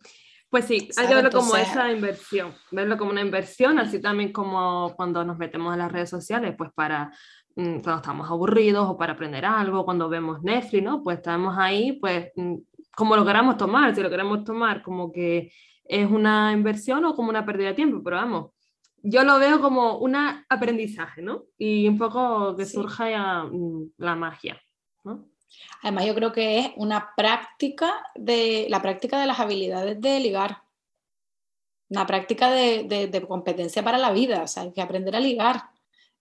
[0.50, 4.94] Pues sí, hay que verlo como esa inversión, verlo como una inversión, así también como
[4.96, 7.12] cuando nos metemos en las redes sociales, pues para
[7.54, 11.02] mm, cuando estamos aburridos o para aprender algo, cuando vemos Netflix, ¿no?
[11.02, 12.54] Pues estamos ahí, pues mm,
[12.96, 15.52] como lo queramos tomar, si lo queremos tomar como que
[15.84, 18.52] es una inversión o como una pérdida de tiempo, pero vamos,
[19.02, 20.16] yo lo veo como un
[20.48, 21.44] aprendizaje, ¿no?
[21.58, 24.58] Y un poco que surja mm, la magia,
[25.04, 25.28] ¿no?
[25.82, 30.62] Además, yo creo que es una práctica de la práctica de las habilidades de ligar.
[31.88, 35.62] Una práctica de, competencia para la vida, o sea, hay que aprender a ligar.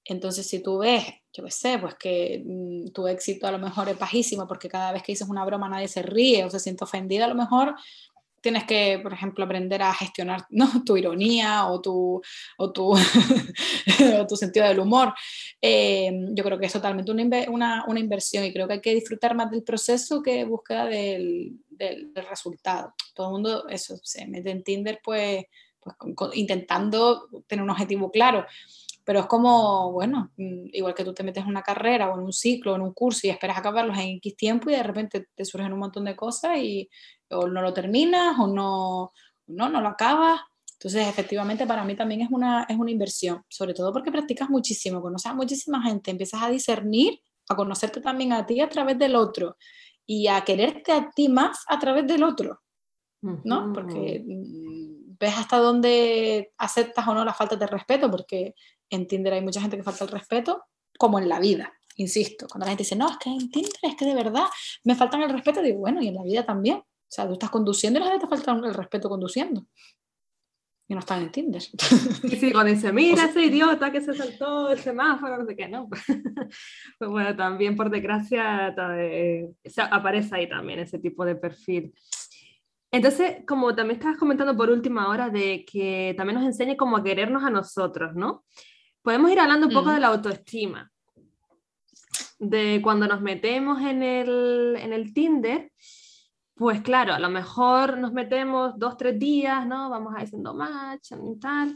[0.05, 3.89] Entonces, si tú ves, yo qué sé, pues que mm, tu éxito a lo mejor
[3.89, 6.85] es bajísimo porque cada vez que dices una broma nadie se ríe o se siente
[6.85, 7.75] ofendida, a lo mejor
[8.47, 10.69] tienes que, por ejemplo, aprender a gestionar ¿no?
[10.85, 12.21] tu ironía o tu,
[12.57, 12.93] o tu,
[14.21, 15.13] o tu sentido del humor.
[15.61, 19.35] Eh, yo creo que es totalmente una, una, inversión y creo que hay que disfrutar
[19.35, 22.93] más del proceso que búsqueda del, del, resultado.
[23.13, 25.43] Todo el mundo eso, se mete en Tinder pues,
[25.81, 28.45] pues intentando tener un objetivo claro.
[29.03, 32.23] Pero es como, bueno, mm, igual que tú te metes en una carrera o en
[32.23, 35.43] un ciclo en un curso y esperas acabarlos en X tiempo y de repente te
[35.43, 36.89] surgen un montón de cosas y
[37.29, 39.13] o no lo terminas o no,
[39.47, 40.41] no, no lo acabas.
[40.73, 45.01] Entonces, efectivamente, para mí también es una, es una inversión, sobre todo porque practicas muchísimo,
[45.01, 49.15] conoces a muchísima gente, empiezas a discernir, a conocerte también a ti a través del
[49.15, 49.57] otro
[50.05, 52.61] y a quererte a ti más a través del otro,
[53.21, 53.73] ¿no?
[53.73, 58.53] Porque mm, ves hasta dónde aceptas o no la falta de respeto, porque
[58.89, 60.63] en Tinder hay mucha gente que falta el respeto,
[60.97, 62.47] como en la vida, insisto.
[62.47, 64.45] Cuando la gente dice, no, es que en Tinder es que de verdad
[64.83, 66.83] me faltan el respeto, digo, bueno, y en la vida también.
[67.07, 69.65] O sea, tú estás conduciendo y la gente te falta el respeto conduciendo.
[70.89, 71.61] Y no están en Tinder.
[72.23, 75.67] Y sí, cuando dice, mira ese idiota que se saltó el semáforo, no sé qué,
[75.67, 75.89] no.
[76.99, 79.49] pues bueno, también por desgracia eh,
[79.91, 81.93] aparece ahí también ese tipo de perfil.
[82.89, 87.03] Entonces, como también estabas comentando por última hora de que también nos enseñe cómo a
[87.03, 88.45] querernos a nosotros, ¿no?
[89.01, 90.89] Podemos ir hablando un poco de la autoestima.
[92.39, 95.71] De cuando nos metemos en el, en el Tinder,
[96.57, 99.89] pues claro, a lo mejor nos metemos dos, tres días, ¿no?
[99.89, 101.75] Vamos haciendo match y tal.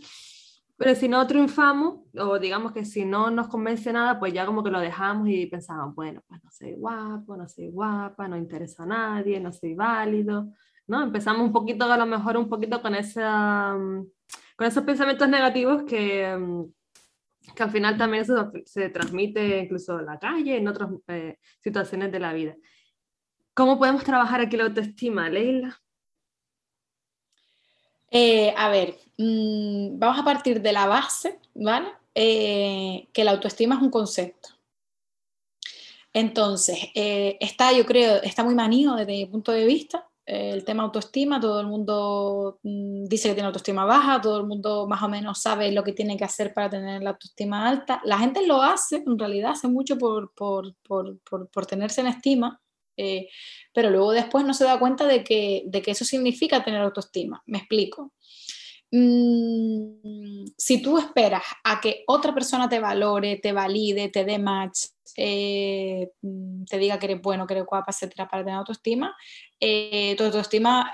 [0.76, 4.64] Pero si no triunfamos, o digamos que si no nos convence nada, pues ya como
[4.64, 8.82] que lo dejamos y pensamos, bueno, pues no soy guapo, no soy guapa, no interesa
[8.82, 10.52] a nadie, no soy válido,
[10.88, 11.04] ¿no?
[11.04, 14.08] Empezamos un poquito, a lo mejor un poquito con, esa, mm,
[14.56, 16.64] con esos pensamientos negativos que, mm,
[17.56, 22.12] que al final también eso se transmite incluso en la calle, en otras eh, situaciones
[22.12, 22.56] de la vida.
[23.62, 25.80] ¿Cómo podemos trabajar aquí la autoestima, Leila?
[28.10, 31.90] Eh, a ver, mm, vamos a partir de la base, ¿vale?
[32.16, 34.50] Eh, que la autoestima es un concepto.
[36.12, 40.84] Entonces, eh, está, yo creo, está muy manío desde mi punto de vista el tema
[40.84, 45.10] autoestima, todo el mundo mm, dice que tiene autoestima baja, todo el mundo más o
[45.10, 48.02] menos sabe lo que tiene que hacer para tener la autoestima alta.
[48.06, 51.20] La gente lo hace, en realidad hace mucho por, por, por,
[51.50, 52.61] por tenerse en estima,
[53.02, 53.30] eh,
[53.74, 57.42] pero luego después no se da cuenta de que, de que eso significa tener autoestima.
[57.46, 58.14] Me explico.
[58.92, 64.88] Mm, si tú esperas a que otra persona te valore, te valide, te dé match,
[65.16, 69.16] eh, mm, te diga que eres bueno, que eres guapa, etcétera, para tener autoestima,
[69.60, 70.92] eh, tu autoestima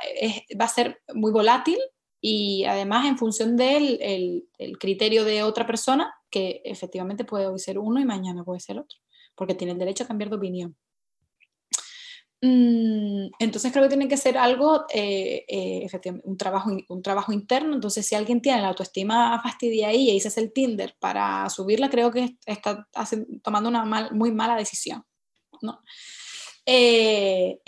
[0.59, 1.79] va a ser muy volátil
[2.21, 7.79] y además en función del el, criterio de otra persona, que efectivamente puede hoy ser
[7.79, 8.99] uno y mañana puede ser otro,
[9.35, 10.75] porque tiene el derecho a cambiar de opinión.
[12.39, 15.87] Mm, entonces creo que tiene que ser algo, eh, eh,
[16.23, 17.73] un trabajo, un trabajo interno.
[17.73, 22.11] Entonces si alguien tiene la autoestima fastidia y ese es el Tinder para subirla, creo
[22.11, 22.87] que está
[23.41, 25.03] tomando una muy mala decisión.
[25.61, 25.81] ¿no?
[26.65, 27.59] Eh,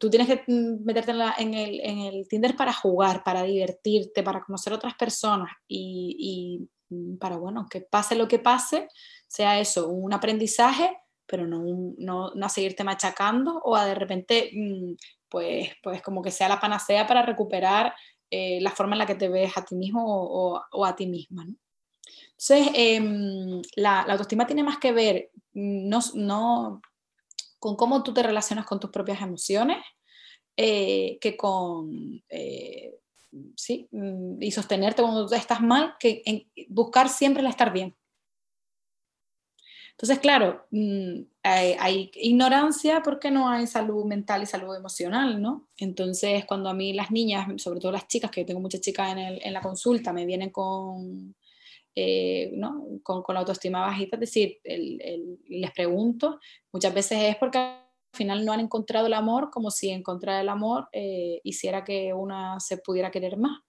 [0.00, 5.50] tú tienes que meterte en, el, Tinder para jugar, para divertirte, para conocer otras personas
[5.68, 8.88] y, y mm, para, bueno, que pase lo que pase,
[9.28, 10.96] sea eso, un aprendizaje
[11.32, 11.64] pero no,
[11.96, 14.92] no, no, a seguirte machacando o a de repente, mm,
[15.30, 17.94] pues, pues como que sea la panacea para recuperar
[18.30, 21.44] eh, la forma en la que te ves a ti mismo o, a ti misma.
[21.44, 26.82] Entonces, em, la, la, autoestima tiene más que ver mm, no, no,
[27.58, 29.78] con cómo tú te relacionas con tus propias emociones
[30.54, 32.22] eh, que con...
[32.28, 32.98] Eh,
[33.56, 37.96] sí, mm, y sostenerte cuando estás mal, que buscar siempre el estar bien.
[39.92, 45.68] Entonces, claro, mm, hay, ignorancia porque no hay salud mental y salud emocional, ¿no?
[45.76, 49.14] Entonces, cuando a mí las niñas, sobre todo las chicas, que yo tengo muchas chicas
[49.16, 51.34] en, la consulta, me vienen con,
[51.94, 52.84] eh, ¿no?
[53.02, 56.40] con, la autoestima bajita, es decir, les pregunto,
[56.72, 60.48] muchas veces es porque al final no han encontrado el amor como si encontrar el
[60.48, 63.60] amor eh, hiciera que una se pudiera querer más.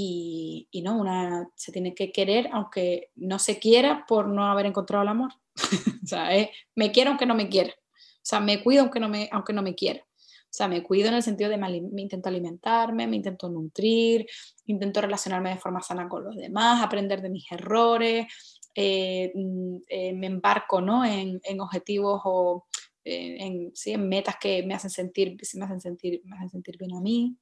[0.00, 5.02] Y, no, una se tiene que querer aunque no se quiera por no haber encontrado
[5.02, 5.32] el amor.
[6.04, 6.30] o sea,
[6.74, 7.72] me quiero aunque no me quiera.
[7.72, 10.00] O sea, me cuido aunque no me, aunque no me quiera.
[10.00, 14.26] O sea, me cuido en el sentido de me, intento alimentarme, me intento nutrir,
[14.66, 18.26] intento relacionarme de forma sana con los demás, aprender de mis errores,
[18.74, 21.04] eh, mm, eh, me embarco ¿no?
[21.04, 22.66] en, en objetivos o
[23.04, 26.76] eh, en, sí, en metas que me hacen sentir, me hacen sentir, me hacen sentir
[26.78, 27.36] bien a mí.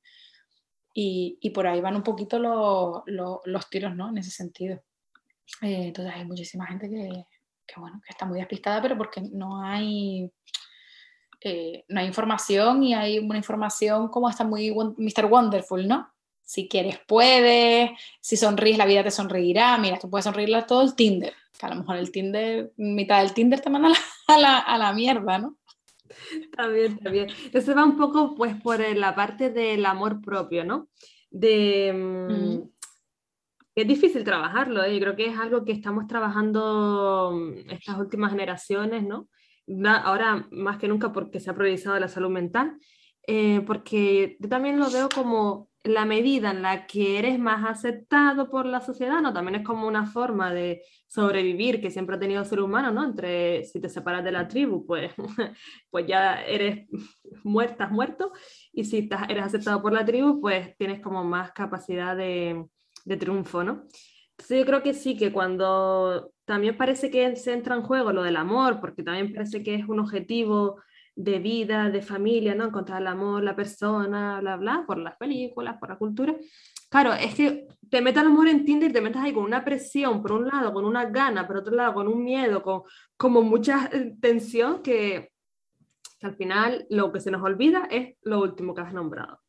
[0.99, 4.09] Y, por ahí van un poquito los tiros, ¿no?
[4.09, 4.77] En ese sentido.
[5.61, 7.27] Eh, entonces hay muchísima gente que,
[7.77, 10.33] bueno, que está muy despistada, pero porque no hay,
[11.43, 15.27] eh, no hay información y hay una información como está muy Mr.
[15.27, 16.11] Wonderful, ¿no?
[16.43, 17.91] Si quieres, puedes,
[18.23, 19.77] si sonríes, la vida te sonreirá.
[19.77, 23.21] Mira, tú puedes sonreírle a todo el Tinder, que a lo mejor el Tinder, mitad
[23.21, 23.91] del Tinder te manda
[24.29, 25.59] a la, a la mierda, ¿no?
[26.57, 27.29] También, también.
[27.45, 30.89] Entonces va un poco pues por la parte del amor propio, ¿no?
[31.31, 32.63] De, mm,
[33.75, 34.95] Es difícil trabajarlo, ¿eh?
[34.95, 39.29] yo creo que es algo que estamos trabajando mm, estas últimas generaciones, ¿no?
[39.85, 42.79] Ahora más que nunca porque se ha priorizado la salud mental,
[43.27, 48.51] eh, porque yo también lo veo como la medida en la que eres más aceptado
[48.51, 49.33] por la sociedad, ¿no?
[49.33, 53.05] También es como una forma de sobrevivir que siempre ha tenido el ser humano, ¿no?
[53.05, 55.13] Entre si te separas de la tribu, pues,
[55.91, 56.89] pues ya eres
[57.45, 58.33] muerto, muerto,
[58.73, 62.67] y si estás, eres aceptado por la tribu, pues tienes como más capacidad de,
[63.05, 63.85] de triunfo, ¿no?
[64.33, 68.23] Entonces yo creo que sí, que cuando también parece que se entra en juego lo
[68.23, 70.81] del amor, porque también parece que es un objetivo
[71.17, 72.67] de vida, de familia, ¿no?
[72.67, 76.37] Encontrar el amor, la persona, bla, bla, por las películas, por la cultura.
[76.91, 79.65] Claro, es que te metes el amor en Tinder y te metes ahí con una
[79.65, 82.83] presión, por un lado, con una gana, por otro lado, con un miedo, con
[83.17, 85.33] como mucha eh, tensión que,
[86.21, 89.41] que al final lo que se nos olvida es lo último que has nombrado.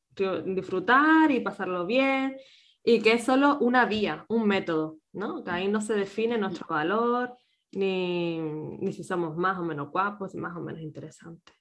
[0.45, 2.37] Disfrutar y pasarlo bien
[2.83, 5.43] y que es solo una vía, un método, ¿no?
[5.43, 7.35] Que ahí no se define nuestro valor,
[7.71, 11.55] ni, ni si somos más o menos guapos y más o menos interesantes.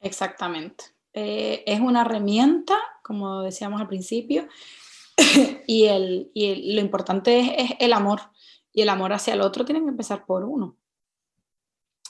[0.00, 0.84] Exactamente.
[1.12, 4.46] Eh, es una herramienta, como decíamos al principio,
[5.66, 8.20] y, el, y lo importante es, el amor.
[8.72, 10.76] Y el amor hacia el otro tiene que empezar por uno.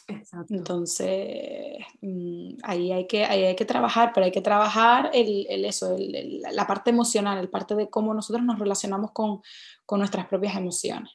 [0.09, 0.55] Exacto.
[0.55, 5.65] Entonces, mm, ahí hay, que, ahí hay que trabajar, pero hay que trabajar el, el
[5.65, 9.41] eso, el, la parte emocional, el parte de cómo nosotros nos relacionamos con,
[9.87, 11.11] con nuestras propias emociones.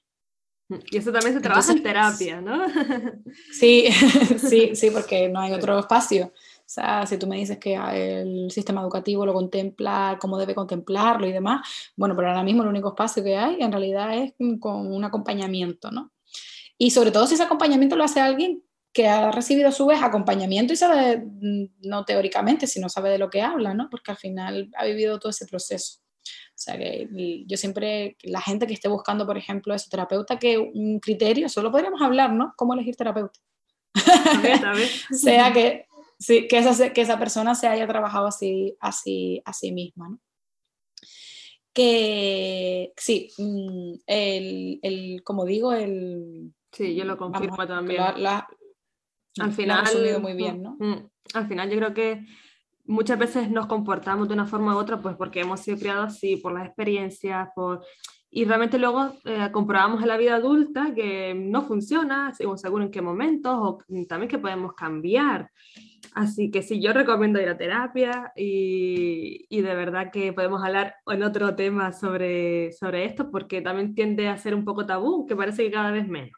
[0.91, 2.65] Y eso también se trabaja en terapia, ¿no?
[3.51, 3.87] Sí,
[4.37, 6.27] sí, sí, porque no hay otro espacio.
[6.27, 11.25] O sea, si tú me dices que el sistema educativo lo contempla, cómo debe contemplarlo
[11.25, 14.93] y demás, bueno, pero ahora mismo el único espacio que hay en realidad es con
[14.93, 16.11] un acompañamiento, ¿no?
[16.77, 18.63] Y sobre todo si ese acompañamiento lo hace alguien
[18.93, 23.17] que ha recibido a su vez acompañamiento y sabe, mm, no teóricamente, sino sabe de
[23.17, 23.89] lo que habla, ¿no?
[23.89, 25.99] Porque al final ha vivido todo ese proceso.
[26.59, 27.07] O sea, que
[27.47, 31.71] yo siempre, la gente que esté buscando, por ejemplo, ese terapeuta, que un criterio, solo
[31.71, 32.53] podríamos hablar, ¿no?
[32.57, 33.39] ¿Cómo elegir terapeuta?
[35.09, 35.85] sea que,
[36.19, 40.19] sí, que, esa, que esa persona se haya trabajado así, así, a sí misma, ¿no?
[41.71, 46.53] Que sí, mm, el, el, como digo, el...
[46.73, 48.01] Sí, yo lo confirmo también.
[48.01, 49.85] al final,
[50.19, 50.75] muy bien, ¿no?
[50.77, 52.25] Mm, al final yo creo que
[52.89, 56.37] muchas veces nos comportamos de una forma u otra, pues porque hemos sido criados así,
[56.37, 57.85] por las experiencias, por...
[58.31, 63.01] y realmente luego eh, comprobamos en la vida adulta que no funciona, según, en qué
[63.01, 63.77] momentos, o
[64.07, 65.51] también que podemos cambiar.
[66.15, 70.95] Así que sí, yo recomiendo ir a terapia y, y, de verdad que podemos hablar
[71.05, 75.35] en otro tema sobre, sobre esto, porque también tiende a ser un poco tabú, que
[75.35, 76.31] parece que cada vez menos.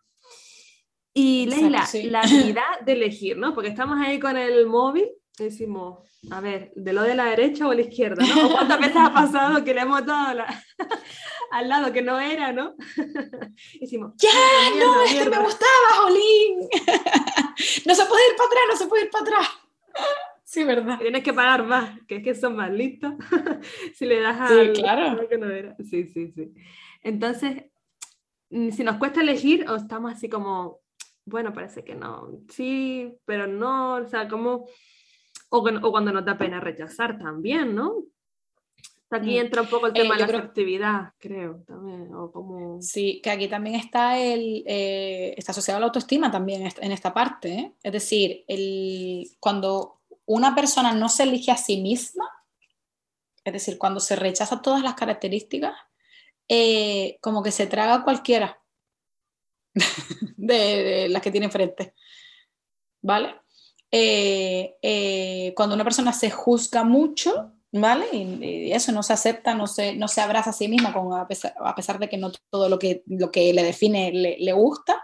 [1.13, 3.53] Y Leila, la habilidad de elegir, ¿no?
[3.53, 5.07] Porque estamos ahí con el móvil
[5.43, 8.23] decimos, a ver, ¿de lo de la derecha o la izquierda?
[8.25, 8.51] ¿no?
[8.51, 10.43] cuántas veces ha pasado que le hemos dado
[11.51, 12.75] al lado que no era, ¿no?
[13.79, 14.29] decimos, ¡ya!
[14.79, 16.59] no, este me gustaba, Jolín.
[17.85, 19.49] no se puede ir para atrás, no se puede ir para atrás.
[20.43, 20.99] Sí, verdad.
[20.99, 23.13] Tienes que pagar más, que es que son más listos.
[23.95, 25.27] si le das a sí, claro.
[25.27, 25.75] que no era.
[25.77, 26.53] Sí, sí, sí.
[27.03, 27.63] Entonces,
[28.49, 30.81] mm, si nos cuesta elegir o estamos así como,
[31.25, 34.65] bueno, parece que no, sí, pero no, o sea, como
[35.51, 38.05] o, o cuando nos da pena rechazar también, ¿no?
[39.11, 39.41] Aquí mm.
[39.41, 42.13] entra un poco el tema eh, de la actividad, creo, también.
[42.15, 42.81] O como...
[42.81, 47.13] Sí, que aquí también está, el, eh, está asociado a la autoestima también en esta
[47.13, 47.53] parte.
[47.53, 47.73] ¿eh?
[47.83, 52.29] Es decir, el, cuando una persona no se elige a sí misma,
[53.43, 55.75] es decir, cuando se rechaza todas las características,
[57.19, 58.61] como que se traga cualquiera
[60.37, 61.93] de, de las que tiene enfrente.
[63.01, 63.40] ¿Vale?
[63.91, 68.05] Eh, eh, cuando una persona se juzga mucho, ¿vale?
[68.13, 71.27] Y, eso no se acepta, no se, no se abraza a sí misma, con, a,
[71.27, 74.53] pesar, a pesar de que no todo lo que, lo que le define le, le,
[74.53, 75.01] gusta,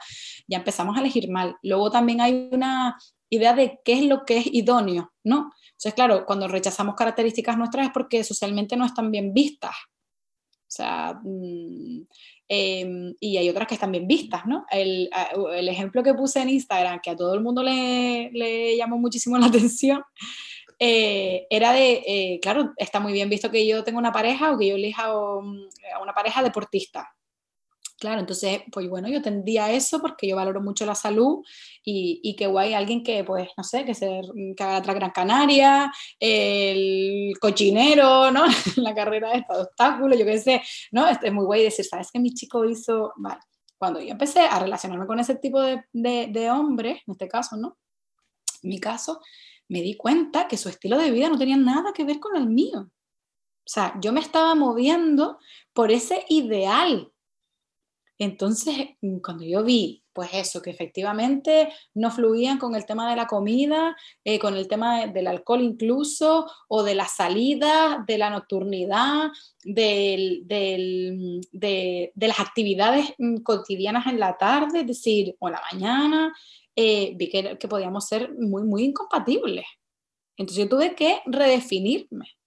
[0.48, 1.58] ya empezamos a elegir mal.
[1.64, 2.98] Luego también hay una
[3.30, 5.52] idea de qué es lo que es idóneo, ¿no?
[5.72, 9.76] Entonces, claro, cuando rechazamos características nuestras es porque socialmente no están bien vistas.
[10.50, 11.22] O sea,
[12.50, 14.66] Em, y hay otras que están bien vistas, ¿no?
[14.72, 15.10] El,
[15.68, 20.02] ejemplo que puse en Instagram, que a todo el mundo le, llamó muchísimo la atención,
[20.80, 24.58] eh, era de, eh, claro, está muy bien visto que yo tenga una pareja o
[24.58, 25.40] que yo elija a
[26.02, 27.14] una pareja deportista.
[28.00, 31.44] Claro, entonces, pues bueno, yo tendría eso porque yo valoro mucho la salud
[31.84, 34.22] y, y que guay alguien que, pues, no sé, que, se,
[34.56, 38.46] que haga la Gran Canaria, el cochinero, ¿no?
[38.76, 41.08] la carrera de obstáculos, yo qué sé, ¿no?
[41.08, 43.14] Es, muy guay decir, ¿sabes que mi chico hizo?
[43.16, 43.42] Vale.
[43.80, 47.58] Cuando yo empecé a relacionarme con ese tipo de, de, de hombre, en este caso,
[47.58, 47.80] ¿no?
[48.62, 49.22] En mi caso,
[49.70, 52.48] me di cuenta que su estilo de vida no tenía nada que ver con el
[52.48, 52.82] mío.
[52.82, 55.40] O sea, yo me estaba moviendo
[55.74, 57.12] por ese ideal
[58.20, 63.16] Entonces, mm, cuando yo vi, pues eso, que efectivamente no fluían con el tema de
[63.16, 68.32] la comida, eh, con el tema del alcohol incluso, o de la salida, de la
[68.32, 69.30] nocturnidad,
[69.64, 70.42] de,
[72.16, 76.34] las actividades mm, cotidianas en la tarde, es decir, o en la mañana,
[76.76, 79.66] eh, vi que, que podíamos ser muy, muy incompatibles.
[80.38, 82.38] Entonces yo tuve que redefinirme.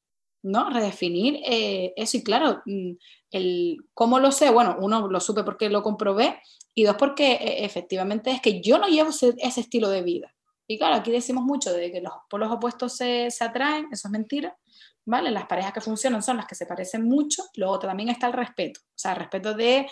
[0.42, 0.70] ¿no?
[0.70, 2.92] Redefinir eh, eso y claro, mm,
[3.30, 4.50] el, ¿cómo lo sé?
[4.50, 6.40] Bueno, uno lo supe porque lo comprobé
[6.74, 10.34] y dos porque e, efectivamente es que yo no llevo ese, estilo de vida.
[10.66, 14.12] Y claro, aquí decimos mucho de que los polos opuestos se, se, atraen, eso es
[14.12, 14.56] mentira,
[15.04, 15.30] ¿vale?
[15.30, 18.80] Las parejas que funcionan son las que se parecen mucho, luego también está el respeto,
[18.80, 19.86] o sea, el respeto de...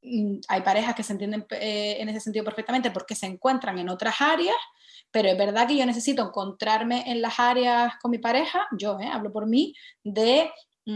[0.00, 3.88] Mm, hay parejas que se entienden eh, en ese sentido perfectamente porque se encuentran en
[3.88, 4.54] otras áreas
[5.10, 9.08] pero es verdad que yo necesito encontrarme en las áreas con mi pareja, yo eh,
[9.10, 10.50] hablo por mí, de,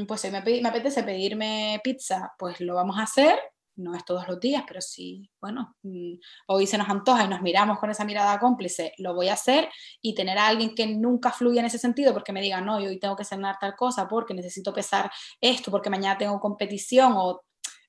[0.07, 3.38] pues si me, me apetece pedirme pizza, pues lo vamos a hacer,
[3.76, 6.14] no es todos los días, pero sí, bueno, mm,
[6.49, 9.68] hoy se nos antoja y nos miramos con esa mirada cómplice, lo voy a hacer
[10.01, 12.88] y tener a alguien que nunca fluya en ese sentido porque me diga, no, yo
[12.88, 17.43] hoy tengo que cenar tal cosa porque necesito pesar esto, porque mañana tengo competición o,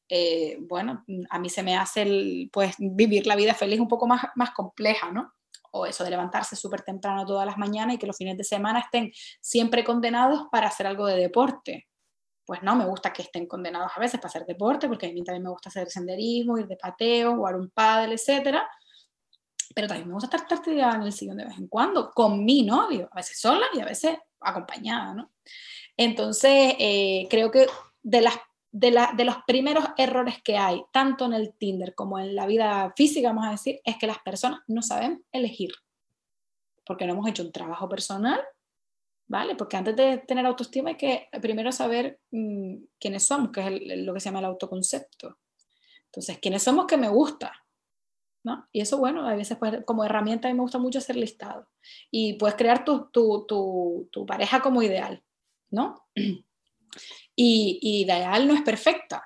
[0.09, 4.07] eh, bueno, a mí se me hace el, pues vivir la vida feliz un poco
[4.07, 5.33] más, más compleja, ¿no?
[5.75, 8.79] o eso de levantarse súper temprano todas las mañanas y que los fines de semana
[8.79, 11.87] estén siempre condenados para hacer algo de deporte.
[12.45, 15.23] Pues no, me gusta que estén condenados a veces para hacer deporte, porque a mí
[15.23, 18.57] también me gusta hacer senderismo, ir de pateo, jugar un pádel, etc.
[19.73, 22.63] Pero también me gusta estar tirada en el sillón de vez en cuando, con mi
[22.63, 25.31] novio, a veces sola y a veces acompañada, ¿no?
[25.95, 27.67] Entonces, eh, creo que
[28.01, 28.35] de las
[28.73, 33.29] de, los primeros errores que hay, tanto en el Tinder como en la vida física,
[33.29, 35.71] vamos a decir, es que las personas no saben elegir,
[36.83, 38.41] porque no hemos hecho un trabajo personal,
[39.27, 39.55] ¿vale?
[39.55, 44.13] Porque antes de tener autoestima hay que primero saber mm, quiénes somos, que es lo
[44.13, 45.37] que se llama el autoconcepto.
[46.05, 47.51] Entonces, ¿quiénes somos que me gusta?
[48.43, 48.67] ¿No?
[48.71, 51.67] Y eso, bueno, a veces pues, como herramienta a mí me gusta mucho hacer listado.
[52.11, 53.45] Y puedes crear tu, tu,
[54.11, 55.23] tu, pareja como ideal,
[55.71, 56.05] ¿no?
[57.35, 59.23] y, ideal no es perfecta.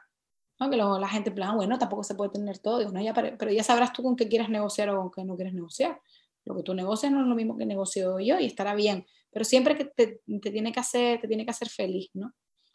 [0.59, 0.69] ¿no?
[0.69, 3.01] Que luego la gente plan, bueno, tampoco se puede tener todo, ¿no?
[3.01, 5.99] ya, pero ya sabrás tú con qué quieres negociar o con qué no quieres negociar.
[6.45, 9.05] Lo que tú negocias no es lo mismo que negocio yo y estará bien,
[9.37, 12.33] pero siempre que te, te, tiene, que hacer, te tiene que hacer feliz, ¿no?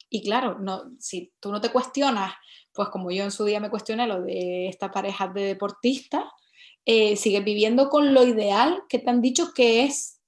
[0.08, 2.34] Y claro, no, si tú no te cuestionas,
[2.72, 6.22] pues como yo en su día me cuestioné lo de esta pareja de deportistas,
[6.84, 10.20] eh, sigues viviendo con lo ideal que te han dicho que es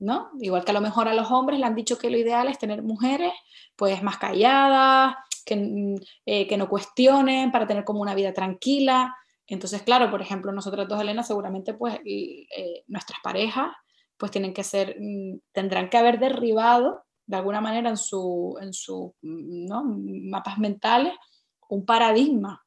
[0.00, 0.30] ¿no?
[0.40, 2.58] Igual que a lo mejor a los hombres le han dicho que lo ideal es
[2.58, 3.32] tener mujeres
[3.76, 5.14] pues más calladas,
[5.46, 5.94] que, mm,
[6.26, 9.14] eh, que no cuestionen, para tener como una vida tranquila.
[9.46, 13.68] Entonces, claro, por ejemplo, nosotros dos, Elena, seguramente pues eh, nuestras parejas
[14.18, 18.72] pues tienen que ser, mm, tendrán que haber derribado de alguna manera en sus en
[18.72, 21.14] su, mm, mapas mentales
[21.68, 22.64] un paradigma.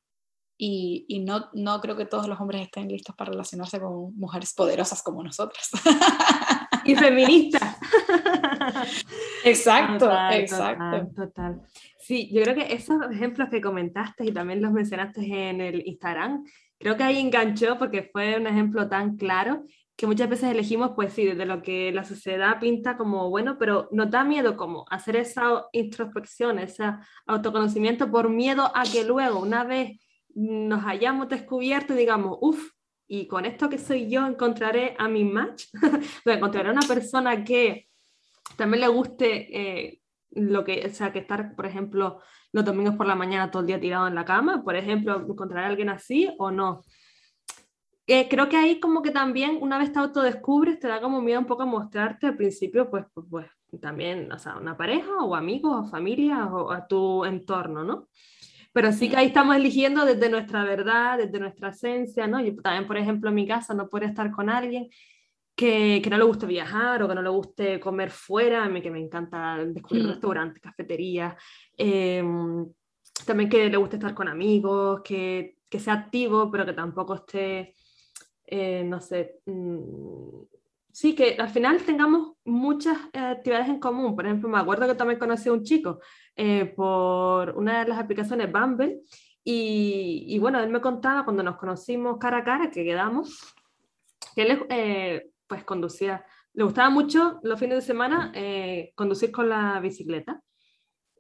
[0.58, 4.54] Y, y no, no creo que todos los hombres estén listos para relacionarse con mujeres
[4.54, 5.72] poderosas como nosotras.
[6.86, 7.78] y feminista.
[9.44, 11.12] Exacto, exacto.
[11.16, 11.62] Total,
[12.00, 16.44] Sí, yo creo que esos ejemplos que comentaste y también los mencionaste en el Instagram,
[16.80, 19.64] creo que ahí enganchó porque fue un ejemplo tan claro
[20.02, 23.88] que muchas veces elegimos, pues sí, desde lo que la sociedad pinta como bueno, pero
[23.92, 26.86] nos da miedo como hacer esa introspección, ese
[27.28, 30.00] autoconocimiento por miedo a que luego, una vez
[30.34, 32.72] nos hayamos descubierto, digamos, uff,
[33.08, 35.66] y con esto que soy yo encontraré a mi match,
[36.26, 37.88] encontraré una persona que
[38.58, 42.22] también le guste eh, lo que, o sea, que estar, por ejemplo,
[42.52, 45.68] los domingos por la mañana todo el día tirado en la cama, por ejemplo, encontraré
[45.68, 46.82] a alguien así o no.
[48.14, 51.40] Eh, creo que ahí como que también una vez te autodescubres te da como miedo
[51.40, 53.48] un poco a mostrarte al principio pues, pues, pues
[53.80, 58.10] también, o sea, una pareja o amigos o familia o a tu entorno, ¿no?
[58.74, 62.42] pero sí que ahí estamos eligiendo desde nuestra verdad, desde nuestra esencia, ¿no?
[62.42, 64.90] Yo también, por ejemplo, en mi casa no puedo estar con alguien
[65.56, 68.82] que, que, no le guste viajar o que no le guste comer fuera, a mí
[68.82, 70.10] que me encanta descubrir mm.
[70.10, 71.36] restaurantes, cafeterías,
[71.78, 72.66] em,
[73.26, 77.76] también que le guste estar con amigos, que, que sea activo, pero que tampoco esté,
[78.52, 80.44] eh, no sé, mm,
[80.92, 84.14] sí, que al final tengamos muchas eh, actividades en común.
[84.14, 86.00] Por ejemplo, me acuerdo que también conocí a un chico
[86.36, 89.00] eh, por una de las aplicaciones Bumble
[89.44, 93.56] y, y, bueno, él me contaba cuando nos conocimos cara a cara, que quedamos,
[94.36, 98.34] que él eh, pues conducía, le gustaba mucho los fines de semana
[98.96, 100.42] conducir con la bicicleta.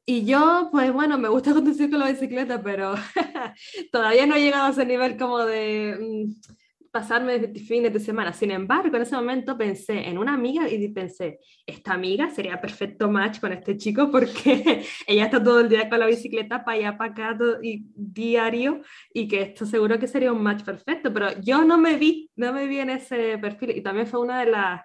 [0.06, 2.96] Y yo, pues bueno, me gusta conducir con la bicicleta, pero
[3.92, 5.98] todavía no he llegado a ese nivel como de...
[6.00, 6.61] Mm,
[6.92, 8.34] pasarme fines de semana.
[8.34, 13.10] Sin embargo, en ese momento pensé en una amiga y pensé, esta amiga sería perfecto
[13.10, 16.98] match con este chico porque ella está todo el día con la bicicleta para allá,
[16.98, 18.82] para acá, y diario,
[19.14, 22.52] y que esto seguro que sería un match perfecto, pero yo no me vi, no
[22.52, 24.82] me vi en ese perfil y también fue una de las,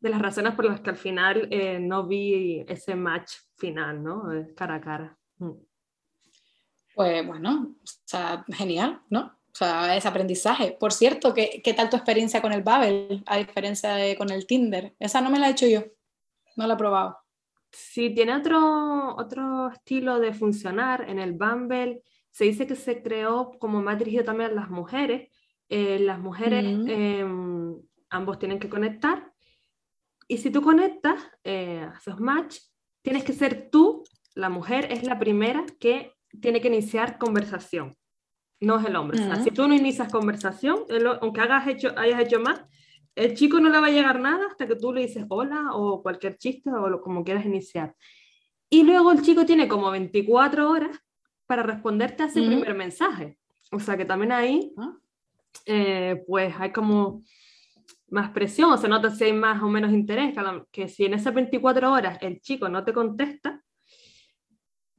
[0.00, 4.24] de las razones por las que al final eh, no vi ese match final, ¿no?
[4.56, 5.18] Cara a cara.
[5.36, 5.52] Mm.
[6.94, 9.37] Pues bueno, o sea, genial, ¿no?
[9.60, 10.76] O sea, es aprendizaje.
[10.78, 14.46] Por cierto, ¿qué, ¿qué, tal tu experiencia con el Babel, a diferencia de con el
[14.46, 14.94] Tinder?
[15.00, 15.82] Esa no me la he hecho yo,
[16.54, 17.18] no la he probado.
[17.72, 21.06] Sí, tiene otro, otro estilo de funcionar.
[21.08, 25.28] En el Bumble se dice que se creó como más dirigido también a las mujeres.
[25.68, 26.88] Eh, las mujeres, mm.
[26.88, 29.32] em, ambos tienen que conectar.
[30.28, 32.58] Y si tú conectas, eh, haces match,
[33.02, 34.04] tienes que ser tú,
[34.36, 37.98] la mujer es la primera que tiene que iniciar conversación
[38.60, 39.18] no es el hombre.
[39.42, 40.84] si tú no inicias conversación,
[41.20, 42.64] aunque hagas hecho, hayas hecho más,
[43.14, 46.02] el chico no le va a llegar nada hasta que tú le dices hola o
[46.02, 47.94] cualquier chiste o lo, como quieras iniciar.
[48.70, 50.98] Y luego el chico tiene como 24 horas
[51.46, 53.38] para responderte a ese primer mensaje.
[53.72, 54.96] O sea que también ahí, ah.
[55.66, 57.22] eh, pues hay como
[58.10, 61.14] más presión, o se nota si hay más o menos interés, que, que si en
[61.14, 63.62] esas 24 horas el chico no te contesta,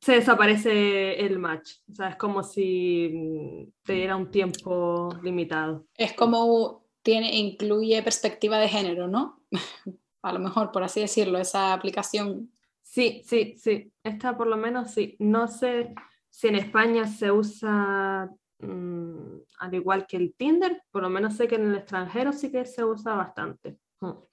[0.02, 1.72] se desaparece el match.
[1.91, 5.86] O sea, es como si mm, te diera un tiempo limitado.
[5.95, 9.41] Es como tiene, incluye perspectiva de género, ¿no?
[10.22, 12.52] A lo mejor, por así decirlo, esa aplicación.
[12.82, 13.91] Sí, sí, sí.
[14.04, 15.16] Esta por lo menos sí.
[15.20, 15.93] No sé
[16.30, 18.30] si en España se usa
[18.60, 22.52] mm, al igual que el Tinder, por lo menos sé que en el extranjero sí
[22.52, 23.78] que se usa bastante.
[24.02, 24.29] Mm.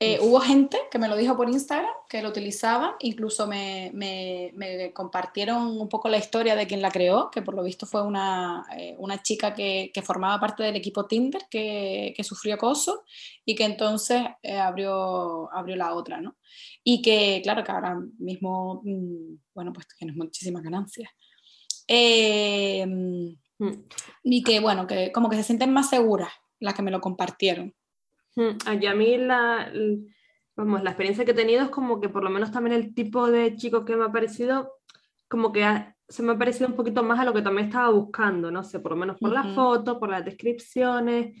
[0.00, 4.52] Eh, hubo gente que me lo dijo por Instagram, que lo utilizaba, incluso me,
[4.94, 8.64] compartieron un poco la historia de quien la creó, que por lo visto fue una,
[8.76, 13.02] eh, chica que, formaba parte del equipo Tinder, que, sufrió acoso
[13.44, 16.36] y que entonces eh, abrió, abrió la otra, ¿no?
[16.84, 21.10] Y que, claro, que ahora mismo, mm, bueno, pues tiene muchísimas ganancias.
[21.90, 23.72] Mm.
[24.22, 26.30] y que, bueno, que como que se sienten más seguras
[26.60, 27.74] las que me lo compartieron.
[28.80, 29.72] Y a mí la,
[30.56, 33.30] vamos, la experiencia que he tenido es como que por lo menos también el tipo
[33.30, 34.72] de chico que me ha parecido,
[35.28, 35.64] como que
[36.08, 38.80] se me ha parecido un poquito más a lo que también estaba buscando, no sé,
[38.80, 41.34] por lo menos por las fotos, por las descripciones.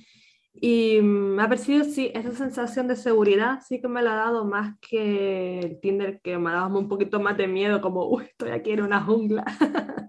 [0.60, 4.44] Y me ha parecido, sí, esa sensación de seguridad sí que me la ha dado
[4.44, 8.24] más que el Tinder, que me ha dado un poquito más de miedo, como, uy,
[8.24, 9.44] estoy aquí en una jungla.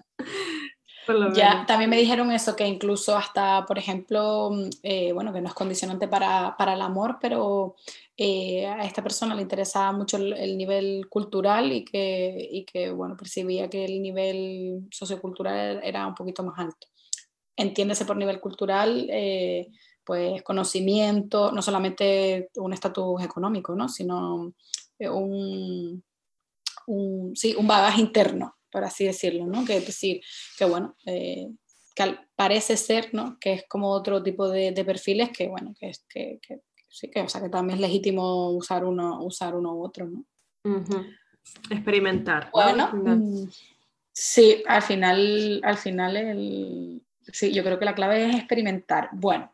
[1.33, 5.47] Ya, también me dijeron eso, que incluso hasta, por ejemplo, mm, eh, bueno, que no
[5.47, 7.75] es condicionante para, para el amor, pero
[8.17, 13.17] eh, a esta persona le interesaba mucho el, nivel cultural y que, y que, bueno,
[13.17, 16.87] percibía que el nivel sociocultural era un poquito más alto.
[17.55, 19.69] Entiéndese por nivel cultural, eh,
[20.03, 23.89] pues conocimiento, no solamente un estatus económico, ¿no?
[23.89, 24.53] sino
[24.99, 26.03] un,
[26.87, 29.65] un, sí, un bagaje interno por así decirlo, ¿no?
[29.65, 30.21] Que es decir,
[30.57, 31.47] que bueno, eh,
[31.95, 33.37] que parece ser, ¿no?
[33.39, 37.29] Que es como otro tipo de, perfiles que, bueno, que, que, que, sí, que, o
[37.29, 40.25] sea, que también es legítimo usar uno, usar uno u otro, ¿no?
[41.69, 42.49] Experimentar.
[42.51, 43.49] Bueno, mm,
[44.11, 47.01] sí, al final, al final el,
[47.31, 49.09] sí, yo creo que la clave es experimentar.
[49.13, 49.51] Bueno,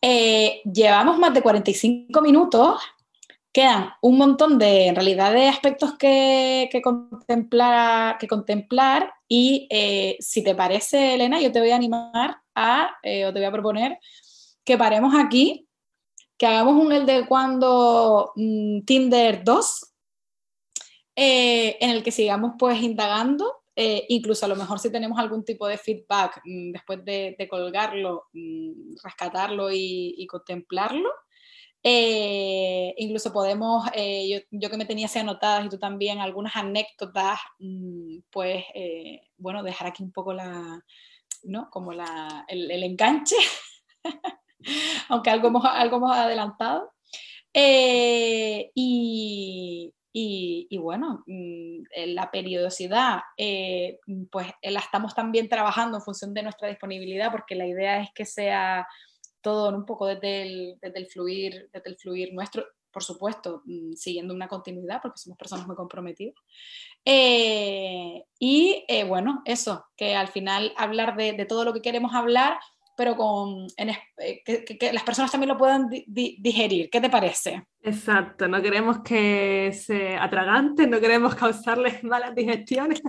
[0.00, 2.80] eh, llevamos más de 45 minutos
[3.56, 6.68] quedan un montón de, en realidad, de aspectos que,
[8.28, 13.32] contemplar, y eh, si te parece, Elena, yo te voy a animar a, eh, o
[13.32, 13.98] te voy a proponer
[14.62, 15.66] que paremos aquí,
[16.36, 19.94] que hagamos un el de cuando mm, Tinder 2,
[21.16, 25.66] eh, en el que sigamos pues indagando, incluso a lo mejor si tenemos algún tipo
[25.66, 31.08] de feedback mm, después de, colgarlo, mm, rescatarlo y contemplarlo.
[31.88, 37.38] Eh, incluso podemos, eh, yo, que me tenía así anotadas y tú también, algunas anécdotas,
[37.60, 40.82] mm, pues, eh, bueno, dejar aquí un poco la,
[41.44, 41.70] ¿no?
[41.70, 43.36] Como la, el, enganche,
[45.08, 46.92] aunque algo hemos, algo hemos adelantado.
[47.54, 48.72] Y,
[50.12, 53.20] y, y, bueno, mm, la periodicidad,
[54.32, 58.24] pues la estamos también trabajando en función de nuestra disponibilidad, porque la idea es que
[58.26, 58.88] sea
[59.46, 63.92] todo un poco desde el, desde el, fluir, desde el fluir nuestro, por supuesto, mm,
[63.92, 66.34] siguiendo una continuidad, porque somos personas muy comprometidas.
[67.04, 72.12] Eh, y eh, bueno, eso, que al final hablar de, de, todo lo que queremos
[72.12, 72.58] hablar,
[72.96, 76.90] pero con, eh, que, que, las personas también lo puedan digerir.
[76.90, 77.68] ¿Qué te parece?
[77.82, 83.00] Exacto, no queremos que se atragante, no queremos causarles malas digestiones.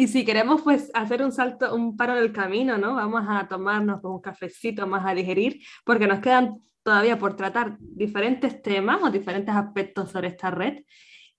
[0.00, 2.94] Y si queremos pues hacer un salto, un paro del camino, ¿no?
[2.94, 8.62] Vamos a tomarnos un cafecito más a digerir, porque nos quedan todavía por tratar diferentes
[8.62, 10.84] temas o diferentes aspectos sobre esta red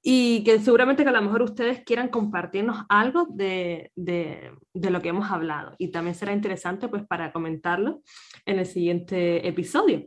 [0.04, 5.02] y que seguramente que a lo mejor ustedes quieran compartirnos algo de, de, de, lo
[5.02, 8.04] que hemos hablado y también será interesante pues para comentarlo
[8.46, 10.06] en el siguiente episodio.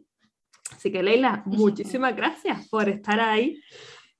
[0.70, 3.60] Así que Leila, muchísimas gracias por estar ahí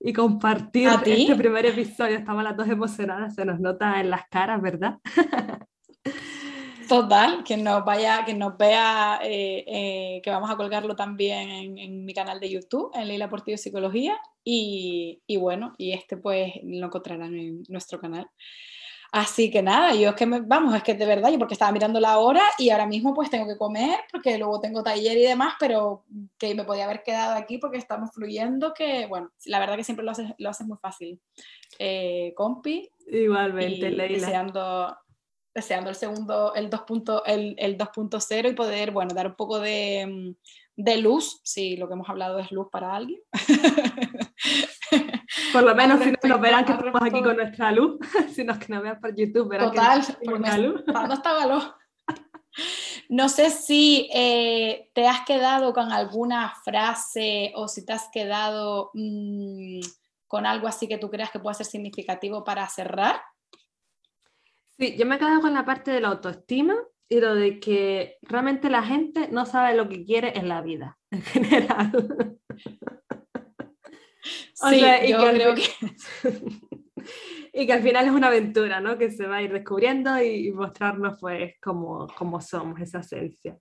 [0.07, 2.19] y compartir este primer episodio.
[2.19, 4.99] Estamos las dos emocionadas, se nos nota en las caras, ¿verdad?
[6.89, 12.05] Total, que nos vaya, que nos vea, eh, eh, que vamos a colgarlo también en,
[12.05, 16.87] mi canal de YouTube, en Leila Portillo Psicología, y, y, bueno, y este pues lo
[16.87, 18.29] encontrarán en nuestro canal.
[19.17, 21.71] Así que nada, yo es que me, vamos, es que de verdad, yo porque estaba
[21.71, 25.23] mirando la hora y ahora mismo pues tengo que comer porque luego tengo taller y
[25.23, 26.05] demás, pero
[26.37, 30.05] que me podía haber quedado aquí porque estamos fluyendo, que bueno, la verdad que siempre
[30.05, 31.21] lo haces, lo haces muy fácil.
[31.79, 32.91] Eh, compi.
[33.07, 34.27] Igualmente, Leila.
[34.27, 34.97] Deseando,
[35.55, 40.35] deseando el segundo, el 2.0 el, el y poder, bueno, dar un poco de,
[40.75, 43.21] de luz, si lo que hemos hablado es luz para alguien.
[45.53, 47.99] Por lo menos si nos verán que estamos aquí con nuestra luz,
[48.35, 50.85] si no que nos vean por YouTube, verán Total, que la luz.
[50.87, 51.75] no estaba luz.
[53.09, 58.91] No sé si eh, te has quedado con alguna frase o si te has quedado
[58.95, 59.81] mm,
[60.27, 63.21] con algo así que tú creas que puede ser significativo para cerrar.
[64.79, 66.75] Sí, yo me he quedado con la parte de la autoestima
[67.09, 70.99] y lo de que realmente la gente no sabe lo que quiere en la vida,
[71.11, 72.39] en general.
[74.55, 75.63] Sí, y yo creo que...
[77.53, 78.99] y que al final es una aventura, ¿no?
[78.99, 83.59] Que se va a ir descubriendo y, mostrarnos pues cómo, cómo somos, esa esencia.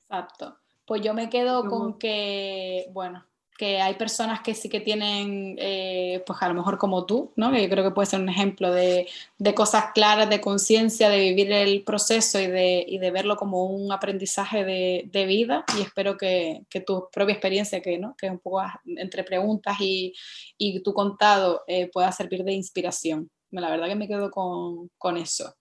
[0.00, 0.58] Exacto.
[0.86, 3.24] Pues yo me quedo con que, bueno,
[3.56, 7.52] que hay personas que sí que tienen, eh, pues a lo mejor como tú, ¿no?
[7.52, 11.18] que yo creo que puede ser un ejemplo de, de cosas claras, de conciencia, de
[11.20, 15.82] vivir el proceso y de, y de, verlo como un aprendizaje de, de vida y
[15.82, 18.16] espero que, que, tu propia experiencia, que, ¿no?
[18.16, 20.14] que un poco entre preguntas y,
[20.58, 23.30] y tu contado, eh, pueda servir de inspiración.
[23.50, 25.54] La verdad que me quedo con, con eso.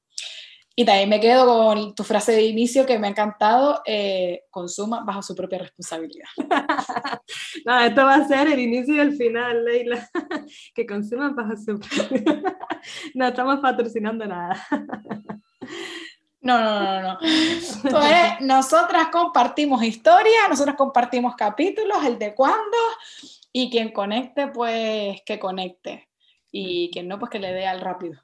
[0.76, 5.04] Y también me quedo con tu frase de inicio que me ha encantado, eh, consuma
[5.04, 6.30] bajo su propia responsabilidad.
[7.66, 10.10] no, esto va a ser el inicio y el final, Leila,
[10.76, 11.80] que consuman bajo su
[13.14, 14.66] no estamos patrocinando nada.
[16.42, 17.20] No, no, no, no.
[17.20, 22.78] Pues nosotras compartimos historia, nosotros compartimos capítulos, el de cuándo,
[23.54, 26.10] y quien conecte, pues que conecte.
[26.52, 28.20] Y quien no, pues que le dé al rápido.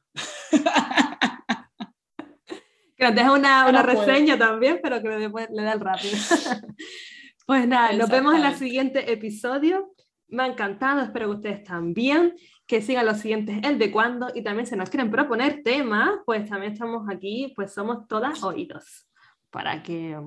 [2.98, 6.18] Que nos deje una, una reseña también, pero que le, le da el rápido.
[7.48, 9.94] pues nada, nos vemos en el siguiente episodio.
[10.28, 12.36] Me ha encantado, espero que ustedes también,
[12.66, 16.50] que sigan los siguientes, el de cuándo, y también se nos quieren proponer temas, pues
[16.50, 19.08] también estamos aquí, pues somos todas oídos,
[19.50, 20.20] para que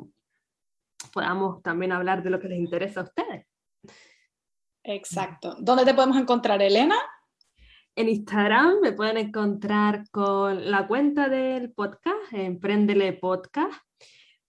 [1.13, 3.47] podamos también hablar de lo que les interesa a ustedes.
[4.83, 5.57] Exacto.
[5.61, 6.97] ¿Dónde te podemos encontrar, Elena?
[7.95, 13.90] En Instagram me pueden encontrar con la cuenta del podcast, Emprendele Podcast.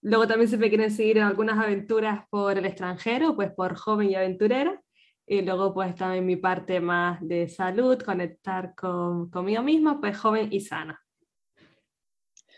[0.02, 4.10] Luego también si me quieren seguir en algunas aventuras por el extranjero, pues por Joven
[4.10, 4.82] y Aventurera.
[5.28, 10.50] Y luego pues también mi parte más de salud, conectar con, conmigo misma, pues joven
[10.52, 11.02] y sana.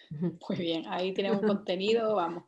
[0.10, 2.46] Muy bien, ahí tienen un contenido, vamos,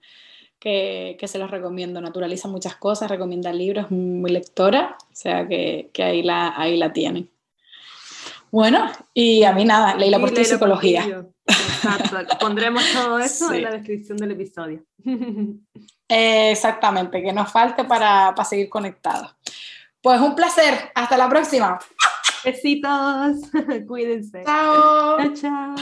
[0.59, 1.99] que, que, se los recomiendo.
[1.99, 6.93] Naturaliza muchas cosas, recomienda libros, muy lectora, o sea que, que ahí, la, ahí la
[6.93, 7.29] tienen.
[8.56, 11.28] Bueno, y a mí nada, Leila por ti psicología.
[11.45, 14.82] Exacto, pondremos todo eso en la descripción del episodio.
[16.08, 19.36] exactamente, que nos falte para, para seguir conectados.
[20.01, 21.78] Pues un placer, hasta la próxima.
[22.45, 23.41] Besitos,
[23.89, 24.43] cuídense.
[24.45, 25.18] Chao.
[25.18, 25.76] Chao, chao.